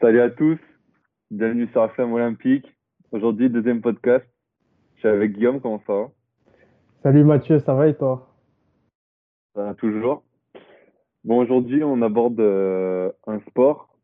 Salut 0.00 0.20
à 0.20 0.30
tous, 0.30 0.60
bienvenue 1.32 1.66
sur 1.72 1.80
la 1.80 1.88
Flamme 1.88 2.12
Olympique. 2.12 2.72
Aujourd'hui, 3.10 3.50
deuxième 3.50 3.80
podcast. 3.80 4.24
Je 4.94 5.00
suis 5.00 5.08
avec 5.08 5.32
Guillaume, 5.32 5.60
comment 5.60 5.82
ça 5.88 5.92
va? 5.92 6.10
Salut 7.02 7.24
Mathieu, 7.24 7.58
ça 7.58 7.74
va 7.74 7.88
et 7.88 7.96
toi? 7.96 8.32
Ça 9.56 9.64
va 9.64 9.74
toujours. 9.74 10.22
Bon, 11.24 11.38
aujourd'hui, 11.40 11.82
on 11.82 12.00
aborde 12.02 12.38
euh, 12.38 13.10
un 13.26 13.40
sport 13.40 13.98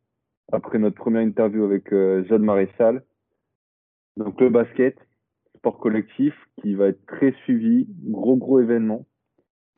après 0.51 0.81
notre 0.81 0.97
première 0.97 1.23
interview 1.23 1.63
avec 1.63 1.93
euh, 1.93 2.25
Jade 2.25 2.43
Maréchal. 2.43 3.05
Donc, 4.17 4.41
le 4.41 4.49
basket, 4.49 4.99
sport 5.59 5.79
collectif 5.79 6.35
qui 6.61 6.75
va 6.75 6.89
être 6.89 7.07
très 7.07 7.31
suivi, 7.45 7.87
gros, 8.03 8.35
gros 8.35 8.61
événement. 8.61 9.07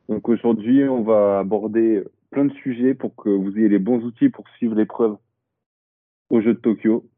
Donc, 0.09 0.31
aujourd'hui, 0.31 0.83
on 0.89 1.03
va 1.03 1.41
aborder 1.41 2.05
plein 2.31 2.47
de 2.47 2.55
sujets 2.55 2.95
pour 2.95 3.15
que 3.17 3.29
vous 3.29 3.59
ayez 3.59 3.69
les 3.69 3.79
bons 3.79 4.03
outils 4.03 4.31
pour 4.31 4.49
suivre 4.57 4.75
l'épreuve 4.75 5.19
aux 6.31 6.41
Jeux 6.41 6.55
de 6.55 6.61
Tokyo. 6.61 7.09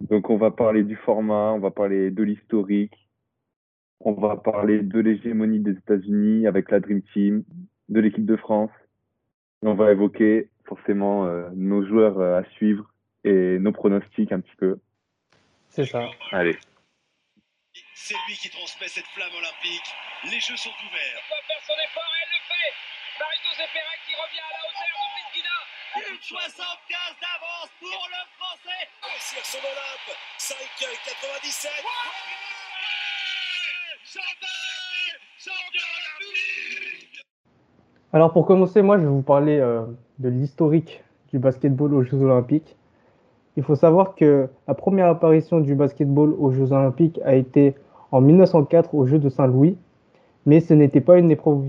Donc 0.00 0.30
on 0.30 0.36
va 0.36 0.50
parler 0.50 0.82
du 0.82 0.96
format, 0.96 1.52
on 1.52 1.58
va 1.58 1.70
parler 1.70 2.10
de 2.10 2.22
l'historique, 2.22 3.08
on 4.00 4.12
va 4.12 4.36
parler 4.36 4.80
de 4.80 4.98
l'hégémonie 4.98 5.60
des 5.60 5.72
États-Unis 5.72 6.46
avec 6.46 6.70
la 6.70 6.80
Dream 6.80 7.02
Team, 7.12 7.44
de 7.88 8.00
l'équipe 8.00 8.24
de 8.24 8.36
France. 8.36 8.70
Et 9.62 9.66
on 9.66 9.74
va 9.74 9.92
évoquer 9.92 10.48
forcément 10.64 11.26
euh, 11.26 11.50
nos 11.54 11.84
joueurs 11.86 12.18
euh, 12.18 12.40
à 12.40 12.44
suivre 12.56 12.90
et 13.24 13.58
nos 13.58 13.72
pronostics 13.72 14.32
un 14.32 14.40
petit 14.40 14.56
peu. 14.56 14.78
C'est 15.68 15.84
ça. 15.84 16.08
Allez. 16.32 16.56
C'est 17.94 18.16
lui 18.26 18.34
qui 18.34 18.48
transmet 18.48 18.88
cette 18.88 19.06
flamme 19.12 19.36
olympique. 19.36 19.88
Les 20.24 20.40
jeux 20.40 20.56
sont 20.56 20.70
ouverts. 20.70 21.20
Elle 21.20 21.30
va 21.30 21.42
faire 21.46 21.62
son 21.62 21.76
effort 21.76 22.10
et 22.10 22.20
elle 22.24 22.32
le 22.32 22.42
fait. 22.48 22.70
Barito 23.20 23.50
Zepera 23.52 23.94
qui 24.08 24.14
revient 24.16 24.40
à 24.40 24.52
la 24.56 24.62
hauteur 24.64 24.88
de 24.88 25.06
Prisguina. 25.12 25.56
60 25.90 26.66
d'avance 27.20 27.70
pour 27.80 28.06
le 28.06 28.22
français. 28.38 28.86
Son 29.18 29.58
5,97. 30.38 31.68
Alors 38.12 38.32
pour 38.32 38.46
commencer, 38.46 38.82
moi 38.82 38.98
je 38.98 39.02
vais 39.02 39.08
vous 39.08 39.22
parler 39.22 39.58
euh, 39.58 39.82
de 40.18 40.28
l'historique 40.28 41.02
du 41.32 41.38
basketball 41.38 41.92
aux 41.94 42.02
Jeux 42.02 42.22
Olympiques. 42.22 42.76
Il 43.56 43.64
faut 43.64 43.74
savoir 43.74 44.14
que 44.14 44.48
la 44.68 44.74
première 44.74 45.08
apparition 45.08 45.60
du 45.60 45.74
basketball 45.74 46.34
aux 46.38 46.52
Jeux 46.52 46.72
Olympiques 46.72 47.20
a 47.24 47.34
été 47.34 47.74
en 48.12 48.20
1904 48.20 48.94
aux 48.94 49.06
Jeux 49.06 49.18
de 49.18 49.28
Saint-Louis, 49.28 49.76
mais 50.46 50.60
ce 50.60 50.74
n'était 50.74 51.00
pas 51.00 51.18
une 51.18 51.32
épreuve 51.32 51.64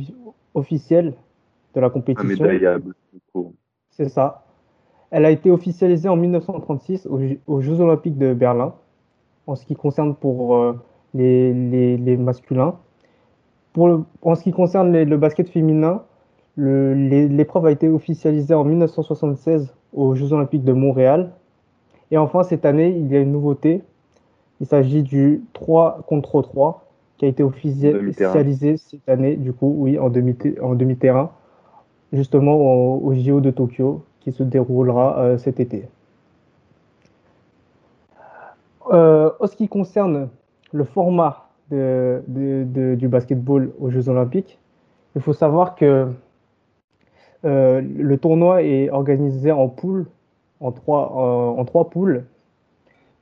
officielle 0.53 1.15
de 1.73 1.79
la 1.79 1.89
compétition. 1.89 2.45
Médaillable. 2.45 2.93
C'est 3.91 4.09
ça. 4.09 4.43
Elle 5.11 5.25
a 5.25 5.31
été 5.31 5.51
officialisée 5.51 6.07
en 6.09 6.15
1936 6.15 7.05
aux, 7.07 7.19
Jeux- 7.19 7.39
aux 7.47 7.61
Jeux 7.61 7.79
Olympiques 7.81 8.17
de 8.17 8.33
Berlin, 8.33 8.73
en 9.47 9.55
ce 9.55 9.65
qui 9.65 9.75
concerne 9.75 10.15
pour 10.15 10.55
euh, 10.55 10.73
les, 11.13 11.53
les- 11.53 11.97
les 11.97 12.17
masculins. 12.17 12.75
Pour 13.73 13.87
le- 13.87 14.03
en 14.21 14.35
ce 14.35 14.43
qui 14.43 14.51
concerne 14.51 14.91
les- 14.91 15.05
le 15.05 15.17
basket 15.17 15.49
féminin, 15.49 16.03
l'épreuve 16.57 17.65
a 17.65 17.71
été 17.71 17.87
officialisée 17.89 18.53
en 18.53 18.63
1976 18.63 19.73
aux 19.93 20.15
Jeux 20.15 20.33
Olympiques 20.33 20.63
de 20.63 20.73
Montréal. 20.73 21.31
Et 22.11 22.17
enfin, 22.17 22.43
cette 22.43 22.65
année, 22.65 22.89
il 22.97 23.07
y 23.11 23.15
a 23.15 23.19
une 23.19 23.31
nouveauté. 23.31 23.81
Il 24.59 24.67
s'agit 24.67 25.01
du 25.03 25.43
3 25.53 26.01
contre 26.07 26.41
3 26.41 26.85
qui 27.17 27.25
a 27.25 27.27
été 27.27 27.43
officialisé 27.43 28.77
cette 28.77 29.07
année, 29.09 29.35
du 29.35 29.53
coup, 29.53 29.73
oui, 29.77 29.97
en 29.99 30.09
demi-terrain 30.09 31.31
justement 32.13 32.55
au, 32.55 32.99
au 33.05 33.13
JO 33.13 33.39
de 33.41 33.51
Tokyo 33.51 34.03
qui 34.19 34.31
se 34.31 34.43
déroulera 34.43 35.19
euh, 35.19 35.37
cet 35.37 35.59
été. 35.59 35.87
Euh, 38.91 39.29
en 39.39 39.47
ce 39.47 39.55
qui 39.55 39.67
concerne 39.67 40.29
le 40.73 40.83
format 40.83 41.49
de- 41.69 42.21
de- 42.27 42.65
de- 42.65 42.95
du 42.95 43.07
basketball 43.07 43.71
aux 43.79 43.89
Jeux 43.89 44.09
Olympiques, 44.09 44.59
il 45.15 45.21
faut 45.21 45.33
savoir 45.33 45.75
que 45.75 46.07
euh, 47.45 47.81
le 47.81 48.17
tournoi 48.17 48.63
est 48.63 48.89
organisé 48.89 49.51
en 49.51 49.67
poules, 49.67 50.05
en 50.59 50.71
trois, 50.71 51.11
en 51.11 51.63
trois 51.65 51.89
poules. 51.89 52.25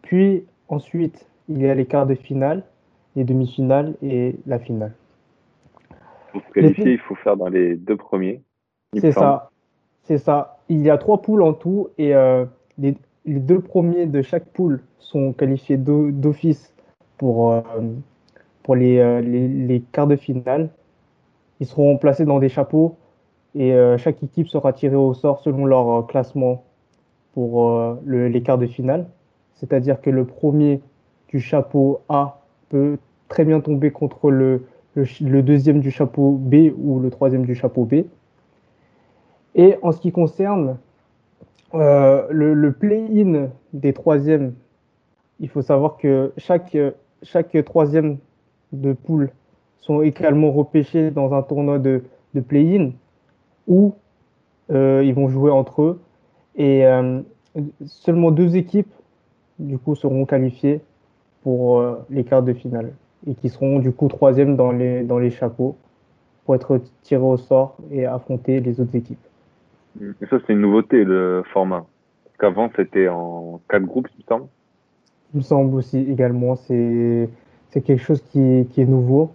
Puis 0.01 0.45
ensuite, 0.67 1.27
il 1.47 1.61
y 1.61 1.69
a 1.69 1.75
les 1.75 1.85
quarts 1.85 2.05
de 2.07 2.15
finale, 2.15 2.63
les 3.15 3.23
demi-finales 3.23 3.95
et 4.01 4.35
la 4.45 4.59
finale. 4.59 4.93
Pour 6.31 6.41
se 6.41 6.51
qualifier, 6.51 6.93
il 6.93 6.99
faut 6.99 7.15
faire 7.15 7.37
dans 7.37 7.47
les 7.47 7.75
deux 7.75 7.97
premiers. 7.97 8.41
C'est 8.95 9.11
ça, 9.11 9.49
c'est 10.03 10.17
ça. 10.17 10.59
Il 10.69 10.81
y 10.81 10.89
a 10.89 10.97
trois 10.97 11.21
poules 11.21 11.43
en 11.43 11.53
tout 11.53 11.89
et 11.97 12.15
euh, 12.15 12.45
les, 12.77 12.97
les 13.25 13.39
deux 13.39 13.61
premiers 13.61 14.05
de 14.07 14.21
chaque 14.21 14.45
poule 14.45 14.81
sont 14.99 15.33
qualifiés 15.33 15.77
d'o- 15.77 16.11
d'office 16.11 16.73
pour, 17.17 17.51
euh, 17.53 17.61
pour 18.63 18.75
les, 18.75 18.99
euh, 18.99 19.21
les, 19.21 19.47
les 19.47 19.81
quarts 19.81 20.07
de 20.07 20.15
finale. 20.15 20.69
Ils 21.59 21.67
seront 21.67 21.97
placés 21.97 22.25
dans 22.25 22.39
des 22.39 22.49
chapeaux 22.49 22.97
et 23.55 23.73
euh, 23.73 23.97
chaque 23.97 24.23
équipe 24.23 24.47
sera 24.49 24.73
tirée 24.73 24.95
au 24.97 25.13
sort 25.13 25.41
selon 25.41 25.65
leur 25.65 26.07
classement 26.07 26.63
pour 27.33 27.71
le- 28.05 28.27
les 28.29 28.41
quarts 28.43 28.57
de 28.59 28.67
finale. 28.67 29.07
C'est-à-dire 29.55 30.01
que 30.01 30.09
le 30.09 30.25
premier 30.25 30.81
du 31.29 31.39
chapeau 31.39 32.01
A 32.09 32.41
peut 32.69 32.97
très 33.29 33.45
bien 33.45 33.61
tomber 33.61 33.91
contre 33.91 34.31
le, 34.31 34.65
le 34.95 35.41
deuxième 35.43 35.79
du 35.81 35.91
chapeau 35.91 36.33
B 36.33 36.71
ou 36.77 36.99
le 36.99 37.09
troisième 37.11 37.45
du 37.45 37.55
chapeau 37.55 37.85
B. 37.85 38.05
Et 39.59 39.75
en 39.81 39.91
ce 39.91 39.99
qui 39.99 40.13
concerne 40.13 40.77
euh, 41.73 42.25
le, 42.29 42.71
play-in 42.71 43.49
des 43.73 43.91
troisièmes, 43.91 44.53
il 45.41 45.49
faut 45.49 45.61
savoir 45.61 45.97
que 45.97 46.31
chaque, 46.37 46.77
chaque 47.23 47.65
troisième 47.65 48.19
de 48.71 48.93
poule 48.93 49.31
sont 49.75 50.01
également 50.01 50.53
repêchés 50.53 51.11
dans 51.11 51.33
un 51.33 51.41
tournoi 51.41 51.77
de, 51.77 52.03
play-in 52.47 52.91
où 53.67 53.95
euh, 54.71 55.03
ils 55.03 55.13
vont 55.13 55.27
jouer 55.27 55.51
entre 55.51 55.81
eux. 55.81 56.01
Et 56.55 56.85
euh, 56.85 57.19
seulement 57.85 58.31
deux 58.31 58.55
équipes, 58.55 58.93
du 59.59 59.77
coup, 59.77 59.93
seront 59.93 60.25
qualifiées 60.25 60.79
pour 61.43 61.83
les 62.09 62.23
quarts 62.23 62.43
de 62.43 62.53
finale 62.53 62.93
et 63.27 63.35
qui 63.35 63.49
seront 63.49 63.79
du 63.79 63.91
coup 63.91 64.07
troisième 64.07 64.55
dans 64.55 64.71
les, 64.71 65.03
dans 65.03 65.19
les 65.19 65.31
chapeaux 65.31 65.75
pour 66.45 66.55
être 66.55 66.79
tirés 67.03 67.21
au 67.21 67.35
sort 67.35 67.75
et 67.91 68.05
affronter 68.05 68.61
les 68.61 68.79
autres 68.79 68.95
équipes. 68.95 69.19
Et 70.01 70.25
ça, 70.29 70.37
c'est 70.45 70.53
une 70.53 70.61
nouveauté, 70.61 71.03
le 71.03 71.43
format. 71.53 71.85
Parce 72.25 72.37
qu'avant, 72.39 72.69
c'était 72.75 73.07
en 73.09 73.59
quatre 73.69 73.83
groupes, 73.85 74.07
il 74.17 74.23
me 74.23 74.27
semble. 74.27 74.47
Il 75.33 75.37
me 75.37 75.41
semble 75.43 75.75
aussi 75.75 75.99
également, 75.99 76.55
c'est 76.55 77.29
c'est 77.69 77.81
quelque 77.81 78.01
chose 78.01 78.21
qui, 78.31 78.67
qui 78.71 78.81
est 78.81 78.85
nouveau. 78.85 79.31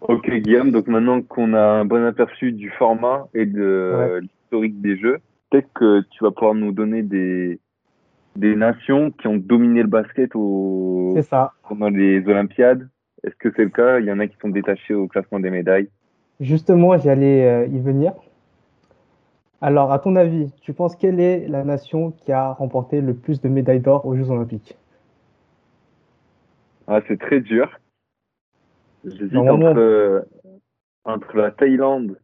Ok, 0.00 0.30
Guillaume, 0.30 0.70
donc 0.70 0.86
maintenant 0.86 1.20
qu'on 1.22 1.52
a 1.54 1.60
un 1.60 1.84
bon 1.84 2.04
aperçu 2.06 2.52
du 2.52 2.70
format 2.70 3.26
et 3.34 3.44
de 3.46 3.92
Ouais. 3.96 4.20
l'historique 4.20 4.80
des 4.80 4.96
jeux, 4.96 5.18
peut-être 5.50 5.68
que 5.74 6.02
tu 6.10 6.22
vas 6.22 6.30
pouvoir 6.30 6.54
nous 6.54 6.70
donner 6.70 7.02
des, 7.02 7.58
des 8.36 8.54
nations 8.54 9.10
qui 9.10 9.26
ont 9.26 9.36
dominé 9.36 9.82
le 9.82 9.88
basket 9.88 10.30
au, 10.36 11.14
C'est 11.16 11.22
ça. 11.22 11.52
pendant 11.68 11.88
les 11.88 12.24
Olympiades. 12.28 12.88
Est-ce 13.24 13.34
que 13.34 13.48
c'est 13.56 13.64
le 13.64 13.70
cas? 13.70 13.98
Il 13.98 14.06
y 14.06 14.12
en 14.12 14.20
a 14.20 14.28
qui 14.28 14.36
sont 14.40 14.48
détachés 14.50 14.94
au 14.94 15.08
classement 15.08 15.40
des 15.40 15.50
médailles. 15.50 15.88
Justement, 16.38 16.96
j'allais 16.98 17.44
euh, 17.44 17.66
y 17.66 17.80
venir. 17.80 18.12
Alors, 19.60 19.92
à 19.92 19.98
ton 19.98 20.14
avis, 20.14 20.52
tu 20.60 20.72
penses 20.72 20.94
quelle 20.94 21.18
est 21.18 21.48
la 21.48 21.64
nation 21.64 22.12
qui 22.12 22.30
a 22.32 22.52
remporté 22.52 23.00
le 23.00 23.14
plus 23.14 23.40
de 23.40 23.48
médailles 23.48 23.80
d'or 23.80 24.06
aux 24.06 24.14
Jeux 24.14 24.30
Olympiques? 24.30 24.76
Ah, 26.86 27.00
c'est 27.08 27.18
très 27.18 27.40
dur. 27.40 27.68
J'hésite 29.04 29.36
entre, 29.36 29.78
euh, 29.78 30.22
entre 31.04 31.36
la 31.36 31.50
Thaïlande 31.50 32.18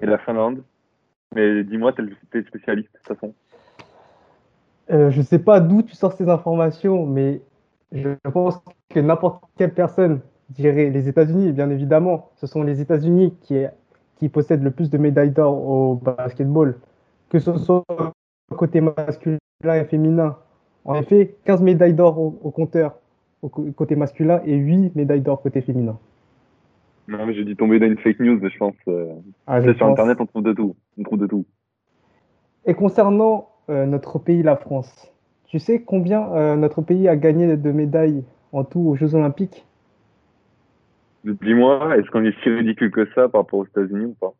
et 0.00 0.06
la 0.06 0.18
Finlande. 0.18 0.62
Mais 1.34 1.64
dis-moi, 1.64 1.92
t'es 1.92 2.42
spécialiste 2.42 2.92
de 2.92 2.98
toute 2.98 3.06
façon. 3.06 3.34
Euh, 4.90 5.10
je 5.10 5.18
ne 5.18 5.24
sais 5.24 5.38
pas 5.38 5.60
d'où 5.60 5.82
tu 5.82 5.94
sors 5.94 6.12
ces 6.12 6.28
informations, 6.28 7.06
mais 7.06 7.40
je 7.92 8.10
pense 8.32 8.60
que 8.90 9.00
n'importe 9.00 9.42
quelle 9.56 9.72
personne 9.72 10.20
dirait 10.50 10.90
les 10.90 11.08
États-Unis, 11.08 11.52
bien 11.52 11.70
évidemment. 11.70 12.30
Ce 12.36 12.46
sont 12.46 12.62
les 12.62 12.80
États-Unis 12.80 13.34
qui, 13.40 13.64
qui 14.22 14.28
possèdent 14.28 14.62
le 14.62 14.70
plus 14.70 14.88
de 14.88 14.98
médailles 14.98 15.32
d'or 15.32 15.68
au 15.68 15.96
basketball, 15.96 16.78
que 17.28 17.40
ce 17.40 17.58
soit 17.58 17.82
côté 18.56 18.80
masculin 18.80 19.38
et 19.64 19.84
féminin. 19.84 20.36
En 20.84 20.94
effet, 20.94 21.34
15 21.44 21.60
médailles 21.60 21.94
d'or 21.94 22.20
au, 22.20 22.38
au 22.44 22.52
compteur 22.52 22.94
au 23.42 23.48
côté 23.48 23.96
masculin 23.96 24.40
et 24.46 24.54
8 24.54 24.94
médailles 24.94 25.22
d'or 25.22 25.42
côté 25.42 25.60
féminin. 25.60 25.98
Non, 27.08 27.26
mais 27.26 27.34
j'ai 27.34 27.42
dû 27.44 27.56
tomber 27.56 27.80
dans 27.80 27.86
une 27.86 27.98
fake 27.98 28.20
news, 28.20 28.38
je 28.48 28.58
pense. 28.58 28.76
euh, 28.86 29.12
Ah, 29.48 29.60
je 29.60 29.72
sur 29.72 29.86
pense. 29.86 29.90
Internet, 29.98 30.18
on 30.20 30.26
trouve 30.26 30.44
de 30.44 30.52
tout. 30.52 30.76
On 30.98 31.02
trouve 31.02 31.18
de 31.18 31.26
tout. 31.26 31.44
Et 32.64 32.74
concernant 32.74 33.48
euh, 33.70 33.86
notre 33.86 34.20
pays, 34.20 34.44
la 34.44 34.54
France, 34.54 35.12
tu 35.46 35.58
sais 35.58 35.82
combien 35.82 36.32
euh, 36.32 36.54
notre 36.54 36.80
pays 36.80 37.08
a 37.08 37.16
gagné 37.16 37.56
de 37.56 37.72
médailles 37.72 38.22
en 38.52 38.62
tout 38.62 38.78
aux 38.82 38.94
Jeux 38.94 39.16
Olympiques? 39.16 39.66
Dis-moi, 41.24 41.96
est-ce 41.96 42.10
qu'on 42.10 42.24
est 42.24 42.34
si 42.42 42.48
ridicule 42.48 42.90
que 42.90 43.06
ça 43.14 43.28
par 43.28 43.42
rapport 43.42 43.60
aux 43.60 43.66
États-Unis 43.66 44.06
ou 44.06 44.14
pas? 44.14 44.34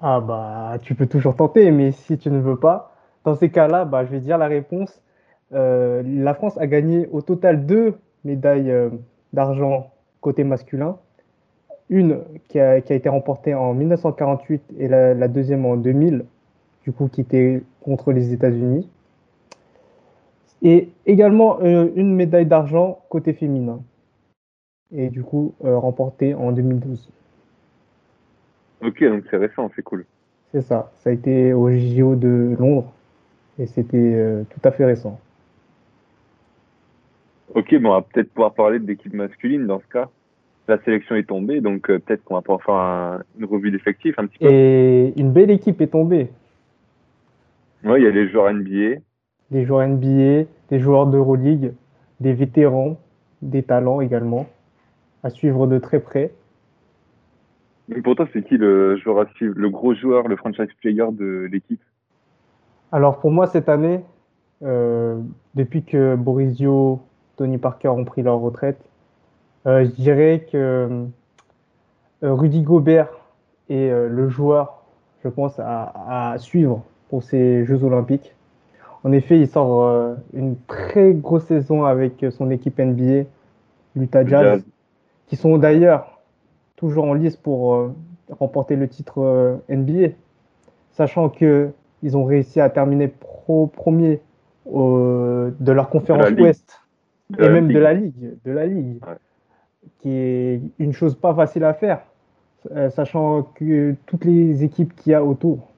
Ah 0.00 0.20
bah, 0.20 0.78
tu 0.82 0.94
peux 0.94 1.06
toujours 1.06 1.36
tenter, 1.36 1.70
mais 1.70 1.92
si 1.92 2.18
tu 2.18 2.30
ne 2.30 2.40
veux 2.40 2.56
pas, 2.56 2.94
dans 3.24 3.36
ces 3.36 3.50
cas-là, 3.50 3.84
bah, 3.84 4.04
je 4.04 4.10
vais 4.10 4.20
dire 4.20 4.38
la 4.38 4.48
réponse. 4.48 5.02
Euh, 5.52 6.02
la 6.04 6.34
France 6.34 6.58
a 6.58 6.66
gagné 6.66 7.06
au 7.12 7.20
total 7.20 7.66
deux 7.66 7.94
médailles 8.24 8.70
euh, 8.70 8.88
d'argent 9.32 9.92
côté 10.20 10.44
masculin. 10.44 10.96
Une 11.90 12.20
qui 12.48 12.58
a, 12.58 12.78
été 12.78 13.08
remportée 13.08 13.54
en 13.54 13.74
1948 13.74 14.62
et 14.78 14.88
la, 14.88 15.12
la 15.12 15.28
deuxième 15.28 15.66
en 15.66 15.76
2000, 15.76 16.24
du 16.84 16.92
coup 16.92 17.08
qui 17.08 17.20
était 17.20 17.62
contre 17.82 18.12
les 18.12 18.32
États-Unis. 18.32 18.88
Et 20.62 20.90
également 21.06 21.58
euh, 21.60 21.90
une 21.96 22.14
médaille 22.14 22.46
d'argent 22.46 23.00
côté 23.08 23.34
féminin. 23.34 23.80
Et 24.94 25.08
du 25.08 25.22
coup 25.22 25.54
euh, 25.64 25.76
remportée 25.78 26.34
en 26.34 26.52
2012. 26.52 27.08
Ok, 28.82 29.02
donc 29.04 29.24
c'est 29.30 29.36
récent, 29.36 29.70
c'est 29.74 29.82
cool. 29.82 30.04
C'est 30.52 30.62
ça. 30.62 30.90
Ça 30.98 31.10
a 31.10 31.12
été 31.12 31.52
au 31.52 31.70
JO 31.70 32.14
de 32.14 32.54
Londres 32.58 32.92
et 33.58 33.66
c'était 33.66 33.96
euh, 33.96 34.44
tout 34.50 34.60
à 34.68 34.70
fait 34.72 34.84
récent. 34.84 35.18
Ok, 37.54 37.74
bon, 37.76 37.90
on 37.90 37.92
va 37.92 38.02
peut-être 38.02 38.32
pouvoir 38.32 38.54
parler 38.54 38.78
de 38.78 38.86
l'équipe 38.86 39.12
masculine 39.12 39.66
dans 39.66 39.80
ce 39.80 39.86
cas. 39.86 40.08
La 40.68 40.78
sélection 40.84 41.16
est 41.16 41.24
tombée, 41.28 41.60
donc 41.60 41.90
euh, 41.90 41.98
peut-être 41.98 42.24
qu'on 42.24 42.34
va 42.34 42.40
pouvoir 42.40 42.62
faire 42.62 42.74
un- 42.74 43.22
une 43.38 43.44
revue 43.44 43.70
d'effectifs 43.70 44.18
un 44.18 44.26
petit 44.26 44.38
peu. 44.38 44.48
Et 44.48 45.12
une 45.16 45.32
belle 45.32 45.50
équipe 45.50 45.80
est 45.80 45.88
tombée. 45.88 46.30
Ouais, 47.84 48.00
il 48.00 48.04
y 48.04 48.06
a 48.06 48.10
les 48.10 48.28
joueurs 48.28 48.48
NBA. 48.50 49.00
Des 49.50 49.64
joueurs 49.64 49.82
NBA, 49.82 50.48
des 50.70 50.78
joueurs 50.78 51.06
d'Euroleague, 51.06 51.72
des 52.20 52.32
vétérans, 52.32 52.96
des 53.42 53.62
talents 53.62 54.00
également, 54.00 54.46
à 55.22 55.30
suivre 55.30 55.66
de 55.66 55.78
très 55.78 56.00
près. 56.00 56.32
Mais 57.88 58.00
pour 58.00 58.14
toi, 58.14 58.26
c'est 58.32 58.42
qui 58.42 58.56
le 58.56 58.96
joueur 58.96 59.20
à 59.20 59.26
suivre, 59.34 59.54
le 59.56 59.68
gros 59.70 59.94
joueur, 59.94 60.28
le 60.28 60.36
franchise 60.36 60.68
player 60.80 61.06
de 61.12 61.48
l'équipe? 61.50 61.82
Alors 62.92 63.18
pour 63.18 63.30
moi, 63.30 63.46
cette 63.46 63.68
année, 63.68 64.04
euh, 64.62 65.18
depuis 65.54 65.82
que 65.84 66.14
Borisio, 66.14 67.00
Tony 67.36 67.58
Parker 67.58 67.88
ont 67.88 68.04
pris 68.04 68.22
leur 68.22 68.38
retraite, 68.38 68.78
euh, 69.66 69.84
je 69.84 69.90
dirais 69.90 70.46
que 70.50 71.06
euh, 72.22 72.34
Rudy 72.34 72.62
Gobert 72.62 73.08
est 73.68 73.90
euh, 73.90 74.08
le 74.08 74.28
joueur, 74.28 74.84
je 75.24 75.28
pense, 75.28 75.58
à, 75.58 76.32
à 76.32 76.38
suivre 76.38 76.84
pour 77.08 77.22
ces 77.22 77.64
Jeux 77.64 77.82
Olympiques. 77.84 78.34
En 79.04 79.12
effet, 79.12 79.38
il 79.38 79.48
sort 79.48 79.82
euh, 79.84 80.14
une 80.32 80.56
très 80.66 81.12
grosse 81.12 81.44
saison 81.46 81.84
avec 81.84 82.24
son 82.30 82.50
équipe 82.50 82.78
NBA, 82.78 83.24
Jazz, 84.26 84.28
Jazz. 84.28 84.64
Qui 85.32 85.36
sont 85.36 85.56
d'ailleurs 85.56 86.20
toujours 86.76 87.06
en 87.06 87.14
lice 87.14 87.38
pour 87.38 87.74
euh, 87.74 87.94
remporter 88.28 88.76
le 88.76 88.86
titre 88.86 89.22
euh, 89.22 89.56
NBA, 89.70 90.08
sachant 90.90 91.30
que 91.30 91.70
ils 92.02 92.18
ont 92.18 92.24
réussi 92.26 92.60
à 92.60 92.68
terminer 92.68 93.08
pro 93.08 93.66
premier 93.66 94.20
de 94.66 95.72
leur 95.72 95.88
conférence. 95.88 96.28
Ouest 96.38 96.82
et 97.38 97.48
même 97.48 97.72
de 97.72 97.78
la 97.78 97.94
ligue, 97.94 98.34
de 98.44 98.52
la 98.52 98.66
ligue, 98.66 99.02
Ouais. 99.06 99.16
qui 100.00 100.10
est 100.10 100.60
une 100.78 100.92
chose 100.92 101.14
pas 101.14 101.34
facile 101.34 101.64
à 101.64 101.72
faire, 101.72 102.02
euh, 102.76 102.90
sachant 102.90 103.42
que 103.54 103.96
toutes 104.04 104.26
les 104.26 104.64
équipes 104.64 104.94
qu'il 104.94 105.12
y 105.12 105.14
a 105.14 105.24
autour. 105.24 105.70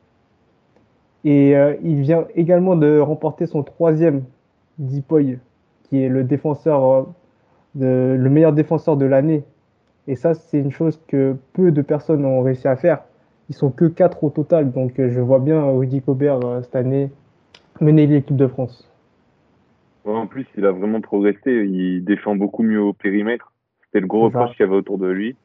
Et 1.23 1.55
il 1.85 2.01
vient 2.01 2.27
également 2.35 2.75
de 2.75 2.99
remporter 2.99 3.47
son 3.47 3.63
troisième 3.63 4.25
Dipoy, 4.79 5.39
qui 5.85 6.03
est 6.03 6.09
le 6.09 6.25
défenseur, 6.25 7.07
de, 7.75 8.17
le 8.19 8.31
meilleur 8.31 8.53
défenseur 8.53 8.97
de 8.97 9.05
l'année. 9.05 9.45
Et 10.07 10.17
ça, 10.17 10.35
c'est 10.35 10.59
une 10.59 10.71
chose 10.71 11.01
que 11.09 11.37
peu 11.53 11.71
de 11.71 11.83
personnes 11.83 12.25
ont 12.25 12.43
réussi 12.43 12.69
à 12.69 12.77
faire. 12.77 13.03
Ils 13.49 13.55
sont 13.55 13.71
que 13.71 13.85
quatre 13.87 14.25
au 14.25 14.31
total, 14.31 14.73
donc 14.73 14.99
euh, 14.99 15.11
je 15.11 15.21
vois 15.21 15.39
bien 15.39 15.63
Rudy 15.63 16.01
Gobert 16.01 16.45
euh, 16.45 16.63
cette 16.63 16.77
année 16.77 17.11
mener 17.81 18.07
l'équipe 18.07 18.37
de 18.37 18.47
France. 18.47 18.89
Ouais, 20.05 20.15
en 20.15 20.27
plus, 20.27 20.47
il 20.57 20.65
a 20.67 20.73
vraiment 20.73 21.01
progressé. 21.01 21.67
Il 21.67 22.05
défend 22.05 22.37
beaucoup 22.37 22.63
mieux 22.63 22.81
au 22.81 22.93
périmètre. 22.93 23.53
C'était 23.87 24.01
le 24.01 24.07
gros 24.07 24.25
reproche 24.25 24.51
qu'il 24.57 24.67
y 24.67 24.69
avait 24.69 24.77
autour 24.77 24.99
de 24.99 25.09
lui. 25.09 25.37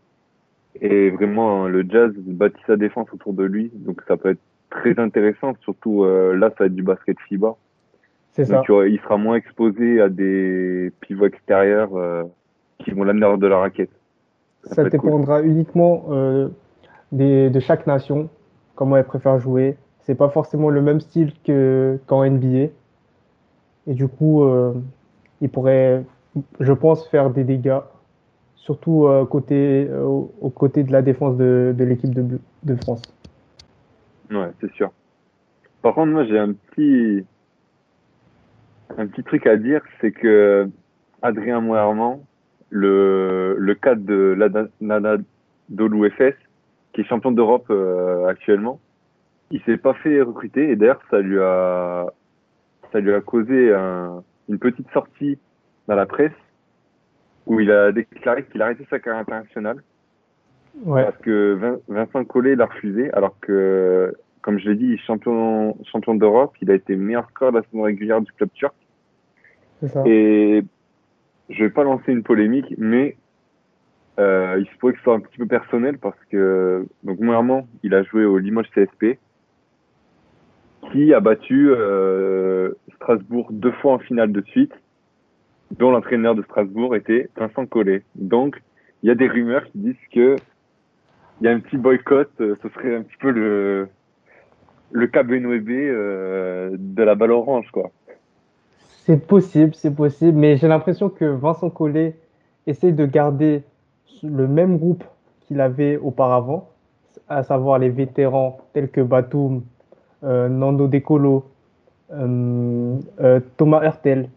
Et 0.82 1.10
vraiment, 1.10 1.68
le 1.68 1.86
Jazz 1.88 2.12
bâtit 2.16 2.62
sa 2.68 2.76
défense 2.76 3.08
autour 3.14 3.34
de 3.34 3.44
lui. 3.44 3.72
Donc 3.74 4.02
ça 4.08 4.18
peut 4.18 4.32
être 4.32 4.42
très 4.70 5.00
intéressant. 5.00 5.54
Surtout 5.62 6.04
euh, 6.04 6.36
là, 6.36 6.50
ça 6.50 6.56
va 6.60 6.66
être 6.66 6.76
du 6.76 6.84
basket 6.84 7.18
FIBA. 7.28 7.56
C'est 8.40 8.46
ça. 8.46 8.58
Donc 8.58 8.70
il 8.70 9.00
sera 9.02 9.18
moins 9.18 9.36
exposé 9.36 10.00
à 10.00 10.08
des 10.08 10.94
pivots 11.02 11.26
extérieurs 11.26 11.94
euh, 11.96 12.24
qui 12.80 12.92
vont 12.92 13.04
l'amener 13.04 13.26
hors 13.26 13.38
de 13.38 13.48
la 13.48 13.58
raquette. 13.58 13.90
Ça 14.64 14.84
cool. 14.84 14.90
dépendra 14.90 15.42
uniquement 15.42 16.06
euh, 16.10 16.48
des, 17.12 17.50
de 17.50 17.60
chaque 17.60 17.86
nation, 17.86 18.30
comment 18.76 18.96
elle 18.96 19.04
préfère 19.04 19.40
jouer. 19.40 19.76
C'est 20.02 20.16
pas 20.16 20.30
forcément 20.30 20.70
le 20.70 20.82
même 20.82 21.02
style 21.02 21.34
que 21.44 22.00
qu'en 22.08 22.24
NBA. 22.24 22.72
Et 23.88 23.94
du 23.94 24.08
coup, 24.08 24.44
euh, 24.44 24.74
il 25.42 25.50
pourrait, 25.50 26.04
je 26.62 26.74
pense, 26.74 27.08
faire 27.10 27.30
des 27.32 27.44
dégâts, 27.44 27.80
surtout 28.56 29.08
côté, 29.30 29.90
au- 29.92 30.32
aux 30.40 30.50
côtés 30.50 30.84
de 30.84 30.92
la 30.94 31.02
défense 31.02 31.36
de, 31.36 31.76
de 31.78 31.84
l'équipe 31.84 32.14
de, 32.16 32.40
de 32.64 32.76
France. 32.76 33.02
Ouais, 34.32 34.52
c'est 34.62 34.72
sûr. 34.74 34.92
Par 35.82 35.96
contre, 35.96 36.12
moi, 36.12 36.26
j'ai 36.26 36.38
un 36.40 36.54
petit, 36.54 37.26
un 39.00 39.08
petit 39.08 39.24
truc 39.24 39.48
à 39.48 39.56
dire, 39.56 39.82
c'est 40.02 40.12
que 40.12 40.68
Adrien 41.22 41.62
Moerman, 41.62 42.20
le, 42.70 43.56
le 43.58 43.76
cadre 43.76 44.04
de 44.06 44.36
l'Ada- 44.38 44.68
l'Anadolu 44.82 46.10
FS, 46.12 46.36
qui 46.94 47.02
est 47.02 47.04
champion 47.06 47.32
d'Europe 47.32 47.68
euh, 47.70 48.26
actuellement, 48.28 48.80
il 49.52 49.62
s'est 49.64 49.78
pas 49.78 49.94
fait 49.96 50.22
recruter 50.22 50.70
et 50.72 50.76
d'ailleurs, 50.76 51.02
ça 51.10 51.20
lui 51.20 51.40
a, 51.40 52.08
ça 52.92 53.00
lui 53.00 53.14
a 53.14 53.22
causé 53.22 53.74
un- 53.74 54.24
une 54.50 54.60
petite 54.60 54.90
sortie 54.92 55.40
dans 55.88 55.96
la 55.96 56.06
presse 56.06 56.32
où 57.46 57.60
il 57.60 57.72
a 57.72 57.92
déclaré 57.92 58.46
qu'il 58.46 58.62
arrêtait 58.62 58.86
sa 58.90 59.00
carrière 59.00 59.22
internationale 59.22 59.78
Ouais, 60.86 61.04
parce 61.04 61.18
que 61.18 61.54
Vin- 61.56 61.80
Vincent 61.88 62.24
Collet 62.26 62.56
l'a 62.56 62.68
refusé, 62.68 63.12
alors 63.14 63.36
que, 63.42 64.14
comme 64.42 64.60
je 64.60 64.70
l'ai 64.70 64.76
dit, 64.76 64.98
champion, 65.00 65.76
champion 65.92 66.14
d'Europe, 66.16 66.54
il 66.62 66.70
a 66.70 66.76
été 66.76 66.96
meilleur 66.96 67.28
score 67.32 67.52
de 67.52 67.58
la 67.58 67.64
saison 67.64 67.82
régulière 67.82 68.22
du 68.22 68.32
club 68.34 68.50
turc. 68.54 68.74
Et 70.06 70.64
je 71.50 71.64
vais 71.64 71.70
pas 71.70 71.84
lancer 71.84 72.12
une 72.12 72.24
polémique, 72.24 72.74
mais 72.78 73.16
euh, 74.20 74.58
il 74.60 74.68
se 74.68 74.78
pourrait 74.78 74.94
que 74.94 75.00
ce 75.00 75.04
soit 75.04 75.16
un 75.16 75.20
petit 75.20 75.38
peu 75.38 75.46
personnel 75.46 75.98
parce 75.98 76.18
que, 76.30 76.86
donc, 77.04 77.20
Moerman, 77.20 77.66
il 77.84 77.94
a 77.94 78.04
joué 78.04 78.26
au 78.26 78.38
Limoges 78.38 78.70
CSP, 78.76 79.18
qui 80.92 81.14
a 81.14 81.20
battu 81.20 81.70
euh, 81.70 82.72
Strasbourg 82.96 83.48
deux 83.52 83.72
fois 83.74 83.94
en 83.94 84.00
finale 84.00 84.32
de 84.32 84.42
suite, 84.42 84.74
dont 85.78 85.92
l'entraîneur 85.92 86.36
de 86.36 86.42
Strasbourg 86.44 86.96
était 86.96 87.30
Vincent 87.38 87.66
Collet. 87.66 88.04
Donc, 88.16 88.62
il 89.04 89.08
y 89.08 89.12
a 89.12 89.16
des 89.16 89.28
rumeurs 89.28 89.64
qui 89.66 89.78
disent 89.78 90.08
que 90.14 90.36
il 91.42 91.46
y 91.46 91.48
a 91.48 91.52
un 91.52 91.60
petit 91.60 91.78
boycott, 91.78 92.30
euh, 92.42 92.56
ce 92.62 92.70
serait 92.70 92.96
un 92.96 93.04
petit 93.04 93.18
peu 93.18 93.32
le 93.32 93.88
le 94.92 95.08
Cabenwebe 95.08 95.70
euh, 95.70 96.72
de 96.78 97.04
la 97.04 97.16
balle 97.16 97.32
orange, 97.32 97.70
quoi. 97.72 97.92
C'est 99.06 99.26
possible, 99.26 99.74
c'est 99.76 99.94
possible, 99.96 100.38
mais 100.38 100.58
j'ai 100.58 100.68
l'impression 100.68 101.10
que 101.10 101.26
Vincent 101.26 101.70
Collet 101.70 102.16
essaye 102.68 102.94
de 102.94 103.06
garder 103.06 103.64
le 104.24 104.48
même 104.48 104.78
groupe 104.78 105.04
qu'il 105.42 105.62
avait 105.62 105.98
auparavant, 105.98 106.70
à 107.28 107.44
savoir 107.44 107.80
les 107.80 107.90
vétérans 107.90 108.60
tels 108.74 108.90
que 108.90 109.02
Batum, 109.02 109.64
euh, 110.24 110.48
Nando 110.48 110.88
De 110.88 111.00
Colo, 111.00 111.46
euh, 112.12 112.98
euh, 113.22 113.40
Thomas 113.58 113.84
Hurtel. 113.84 114.30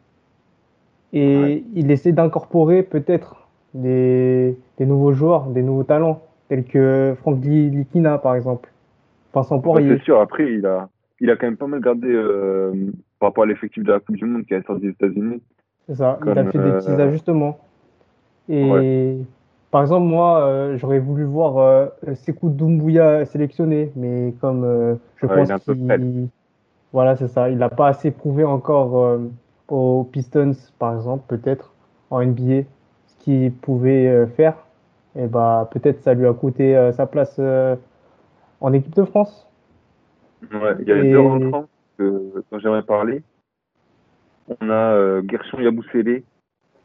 Et 1.12 1.36
Ouais. 1.36 1.62
il 1.74 1.90
essaie 1.90 2.12
d'incorporer 2.12 2.82
peut-être 2.82 3.46
des, 3.74 4.56
des 4.78 4.86
nouveaux 4.86 5.12
joueurs, 5.12 5.46
des 5.46 5.62
nouveaux 5.62 5.84
talents, 5.84 6.22
tels 6.48 6.64
que 6.64 7.14
Franck 7.20 7.44
Li- 7.44 7.70
Likina 7.70 8.16
par 8.18 8.34
exemple, 8.34 8.70
Vincent 9.34 9.60
Ouais, 9.66 9.82
c'est 9.86 10.02
sûr, 10.02 10.20
après, 10.20 10.50
il 10.54 10.64
a, 10.64 10.88
il 11.20 11.30
a 11.30 11.36
quand 11.36 11.46
même 11.46 11.56
pas 11.56 11.66
mal 11.66 11.80
gardé 11.80 12.08
par 13.22 13.28
rapport 13.28 13.44
à 13.44 13.46
l'effectif 13.46 13.84
de 13.84 13.92
la 13.92 14.00
Coupe 14.00 14.16
du 14.16 14.24
Monde 14.24 14.44
qui 14.44 14.52
a 14.52 14.60
sorti 14.64 14.82
des 14.82 14.88
États-Unis. 14.88 15.40
C'est 15.86 15.94
ça, 15.94 16.18
il 16.26 16.36
a 16.36 16.44
fait 16.44 16.58
des 16.58 16.72
petits 16.72 16.90
euh, 16.90 17.06
ajustements. 17.06 17.56
Et 18.48 19.16
par 19.70 19.82
exemple, 19.82 20.08
moi, 20.08 20.44
euh, 20.44 20.76
j'aurais 20.76 20.98
voulu 20.98 21.22
voir 21.22 21.56
euh, 21.58 21.86
Sekou 22.14 22.50
Doumbouya 22.50 23.24
sélectionné, 23.24 23.92
mais 23.94 24.34
comme 24.40 24.98
je 25.18 25.26
Ouais, 25.26 25.36
pense 25.36 25.50
est 25.50 25.64
qu'il. 25.64 26.28
Voilà, 26.92 27.14
c'est 27.14 27.28
ça. 27.28 27.48
Il 27.48 27.58
n'a 27.58 27.68
pas 27.68 27.86
assez 27.86 28.10
prouvé 28.10 28.42
encore 28.42 29.20
aux 29.68 30.02
Pistons, 30.10 30.50
par 30.80 30.96
exemple, 30.96 31.22
peut-être, 31.28 31.72
en 32.10 32.22
NBA, 32.22 32.64
ce 33.06 33.14
qu'il 33.20 33.52
pouvait 33.52 34.26
faire. 34.36 34.56
Et 35.14 35.28
bah, 35.28 35.68
peut-être 35.70 36.00
ça 36.02 36.12
lui 36.14 36.26
a 36.26 36.32
coûté 36.32 36.90
sa 36.92 37.06
place 37.06 37.40
en 38.60 38.72
équipe 38.72 38.96
de 38.96 39.04
France. 39.04 39.46
Ouais, 40.52 40.74
il 40.80 40.88
y 40.88 40.92
a 40.92 40.96
Et- 40.96 41.12
deux 41.12 41.20
rentrants 41.20 41.66
que, 42.10 42.44
dont 42.50 42.58
j'aimerais 42.58 42.82
parler. 42.82 43.22
On 44.60 44.70
a 44.70 44.94
euh, 44.94 45.22
Gershon 45.28 45.60
Yabusele 45.60 46.22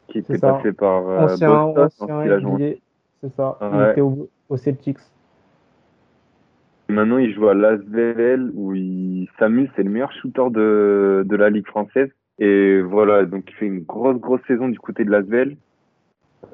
qui 0.08 0.18
était 0.18 0.38
ça. 0.38 0.54
passé 0.54 0.72
par 0.72 1.08
euh, 1.08 1.18
ancien 1.24 1.48
Boston, 1.48 1.84
ancien 1.84 2.78
c'est 3.20 3.34
ça. 3.34 3.58
Il 3.60 3.66
Ouais. 3.78 3.90
était 3.92 4.00
au, 4.00 4.28
au 4.48 4.56
Celtics. 4.56 4.98
maintenant, 6.88 7.18
il 7.18 7.34
joue 7.34 7.48
à 7.48 7.54
l'Asvel 7.54 8.50
où 8.54 8.74
il 8.74 9.28
s'amuse. 9.38 9.68
C'est 9.76 9.82
le 9.82 9.90
meilleur 9.90 10.12
shooter 10.12 10.50
de, 10.50 11.24
de 11.26 11.36
la 11.36 11.50
Ligue 11.50 11.66
française. 11.66 12.10
Et 12.38 12.80
voilà, 12.80 13.24
donc 13.24 13.44
il 13.48 13.54
fait 13.54 13.66
une 13.66 13.80
grosse, 13.80 14.16
grosse 14.18 14.40
saison 14.46 14.68
du 14.68 14.78
côté 14.78 15.04
de 15.04 15.10
l'Asvel. 15.10 15.56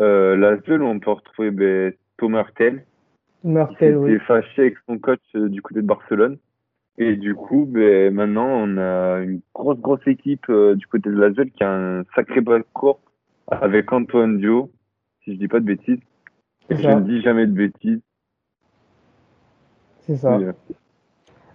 Euh, 0.00 0.34
L'Asvel, 0.34 0.82
on 0.82 0.98
peut 0.98 1.10
retrouver 1.10 1.50
ben, 1.50 1.92
Thomas 2.16 2.40
Hurtel, 2.44 2.84
qui 3.42 3.48
Mertel, 3.48 3.98
oui. 3.98 4.12
s'était 4.12 4.24
fâché 4.24 4.62
avec 4.62 4.74
son 4.88 4.98
coach 4.98 5.20
euh, 5.36 5.50
du 5.50 5.60
côté 5.60 5.82
de 5.82 5.86
Barcelone. 5.86 6.38
Et 6.96 7.16
du 7.16 7.34
coup, 7.34 7.66
ben, 7.68 8.14
maintenant, 8.14 8.46
on 8.46 8.78
a 8.78 9.18
une 9.20 9.40
grosse, 9.52 9.78
grosse 9.80 10.06
équipe 10.06 10.48
euh, 10.48 10.76
du 10.76 10.86
côté 10.86 11.10
de 11.10 11.16
l'Asvel 11.16 11.50
qui 11.50 11.64
a 11.64 11.72
un 11.72 12.04
sacré 12.14 12.40
court 12.72 13.00
avec 13.48 13.92
Antoine 13.92 14.38
Dio, 14.38 14.70
si 15.22 15.34
je 15.34 15.38
dis 15.38 15.48
pas 15.48 15.60
de 15.60 15.64
bêtises. 15.64 16.00
Et 16.70 16.76
je 16.76 16.88
ne 16.88 17.00
dis 17.00 17.20
jamais 17.20 17.46
de 17.46 17.52
bêtises. 17.52 18.00
C'est 20.00 20.16
ça. 20.16 20.38
Et, 20.38 20.44
euh, 20.44 20.52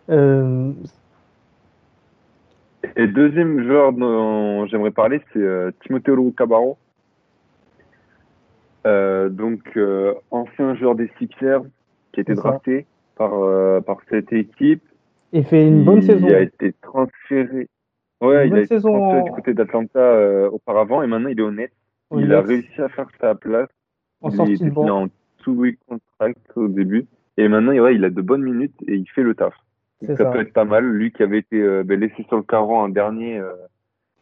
Euh, 0.10 0.74
Et 2.96 3.08
deuxième 3.08 3.64
joueur 3.64 3.94
dont 3.94 4.66
j'aimerais 4.68 4.92
parler, 4.92 5.22
c'est 5.32 5.40
euh, 5.40 5.72
Timoteo 5.82 6.32
Cabarro. 6.32 6.78
Euh, 8.88 9.30
donc, 9.30 9.62
euh, 9.78 10.14
ancien 10.32 10.76
joueur 10.76 10.96
des 10.96 11.12
Sixers 11.18 11.62
qui 12.12 12.20
a 12.20 12.22
été 12.22 12.34
drafté 12.34 12.88
par, 13.16 13.34
euh, 13.34 13.82
par 13.82 13.98
cette 14.10 14.34
équipe. 14.34 14.84
Il 15.34 15.44
fait 15.44 15.68
une 15.68 15.84
bonne 15.84 15.98
il 16.00 16.04
saison. 16.04 16.28
a 16.28 16.40
été 16.42 16.74
transféré. 16.82 17.68
Ouais, 18.22 18.48
Une 18.48 18.54
il 18.54 18.58
a 18.60 18.62
été 18.64 18.68
saison 18.68 18.92
transféré 18.94 19.22
en- 19.22 19.26
du 19.26 19.32
côté 19.32 19.54
d'Atlanta 19.54 20.00
euh, 20.00 20.50
auparavant 20.50 21.02
et 21.04 21.08
maintenant 21.08 21.30
il 21.30 21.40
est 21.40 21.44
honnête. 21.44 21.72
Au 22.10 22.20
Il 22.20 22.34
a 22.34 22.42
réussi 22.42 22.82
à 22.82 22.90
faire 22.90 23.08
sa 23.22 23.36
place. 23.36 23.70
en 24.22 24.30
il 24.46 24.54
était 24.68 24.78
en 24.78 25.08
two-week 25.38 25.80
contract 25.88 26.40
au 26.56 26.68
début. 26.68 27.06
Et 27.38 27.48
maintenant, 27.48 27.72
ouais, 27.72 27.96
il 27.96 28.04
a 28.04 28.10
de 28.10 28.22
bonnes 28.22 28.42
minutes 28.44 28.76
et 28.88 28.96
il 28.96 29.08
fait 29.10 29.24
le 29.24 29.34
taf. 29.36 29.54
Donc, 30.02 30.18
ça, 30.18 30.26
ça. 30.26 30.32
peut 30.32 30.42
être 30.42 30.52
pas 30.54 30.66
mal. 30.66 30.84
Lui 30.86 31.12
qui 31.14 31.24
avait 31.24 31.38
été 31.40 31.62
euh, 31.62 31.84
ben, 31.86 31.98
laissé 32.00 32.24
sur 32.28 32.36
le 32.38 32.44
carreau 32.44 32.76
en 32.76 32.90
dernier 32.90 33.38
euh, 33.38 33.54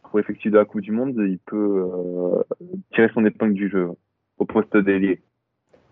pour 0.02 0.20
effectuer 0.20 0.50
de 0.50 0.58
la 0.58 0.64
Coupe 0.64 0.82
du 0.82 0.92
Monde, 0.92 1.14
il 1.18 1.38
peut 1.46 1.84
euh, 1.92 2.42
tirer 2.92 3.08
son 3.14 3.24
épingle 3.26 3.54
du 3.54 3.68
jeu 3.68 3.88
au 4.38 4.44
poste 4.44 4.76
d'ailier. 4.76 5.20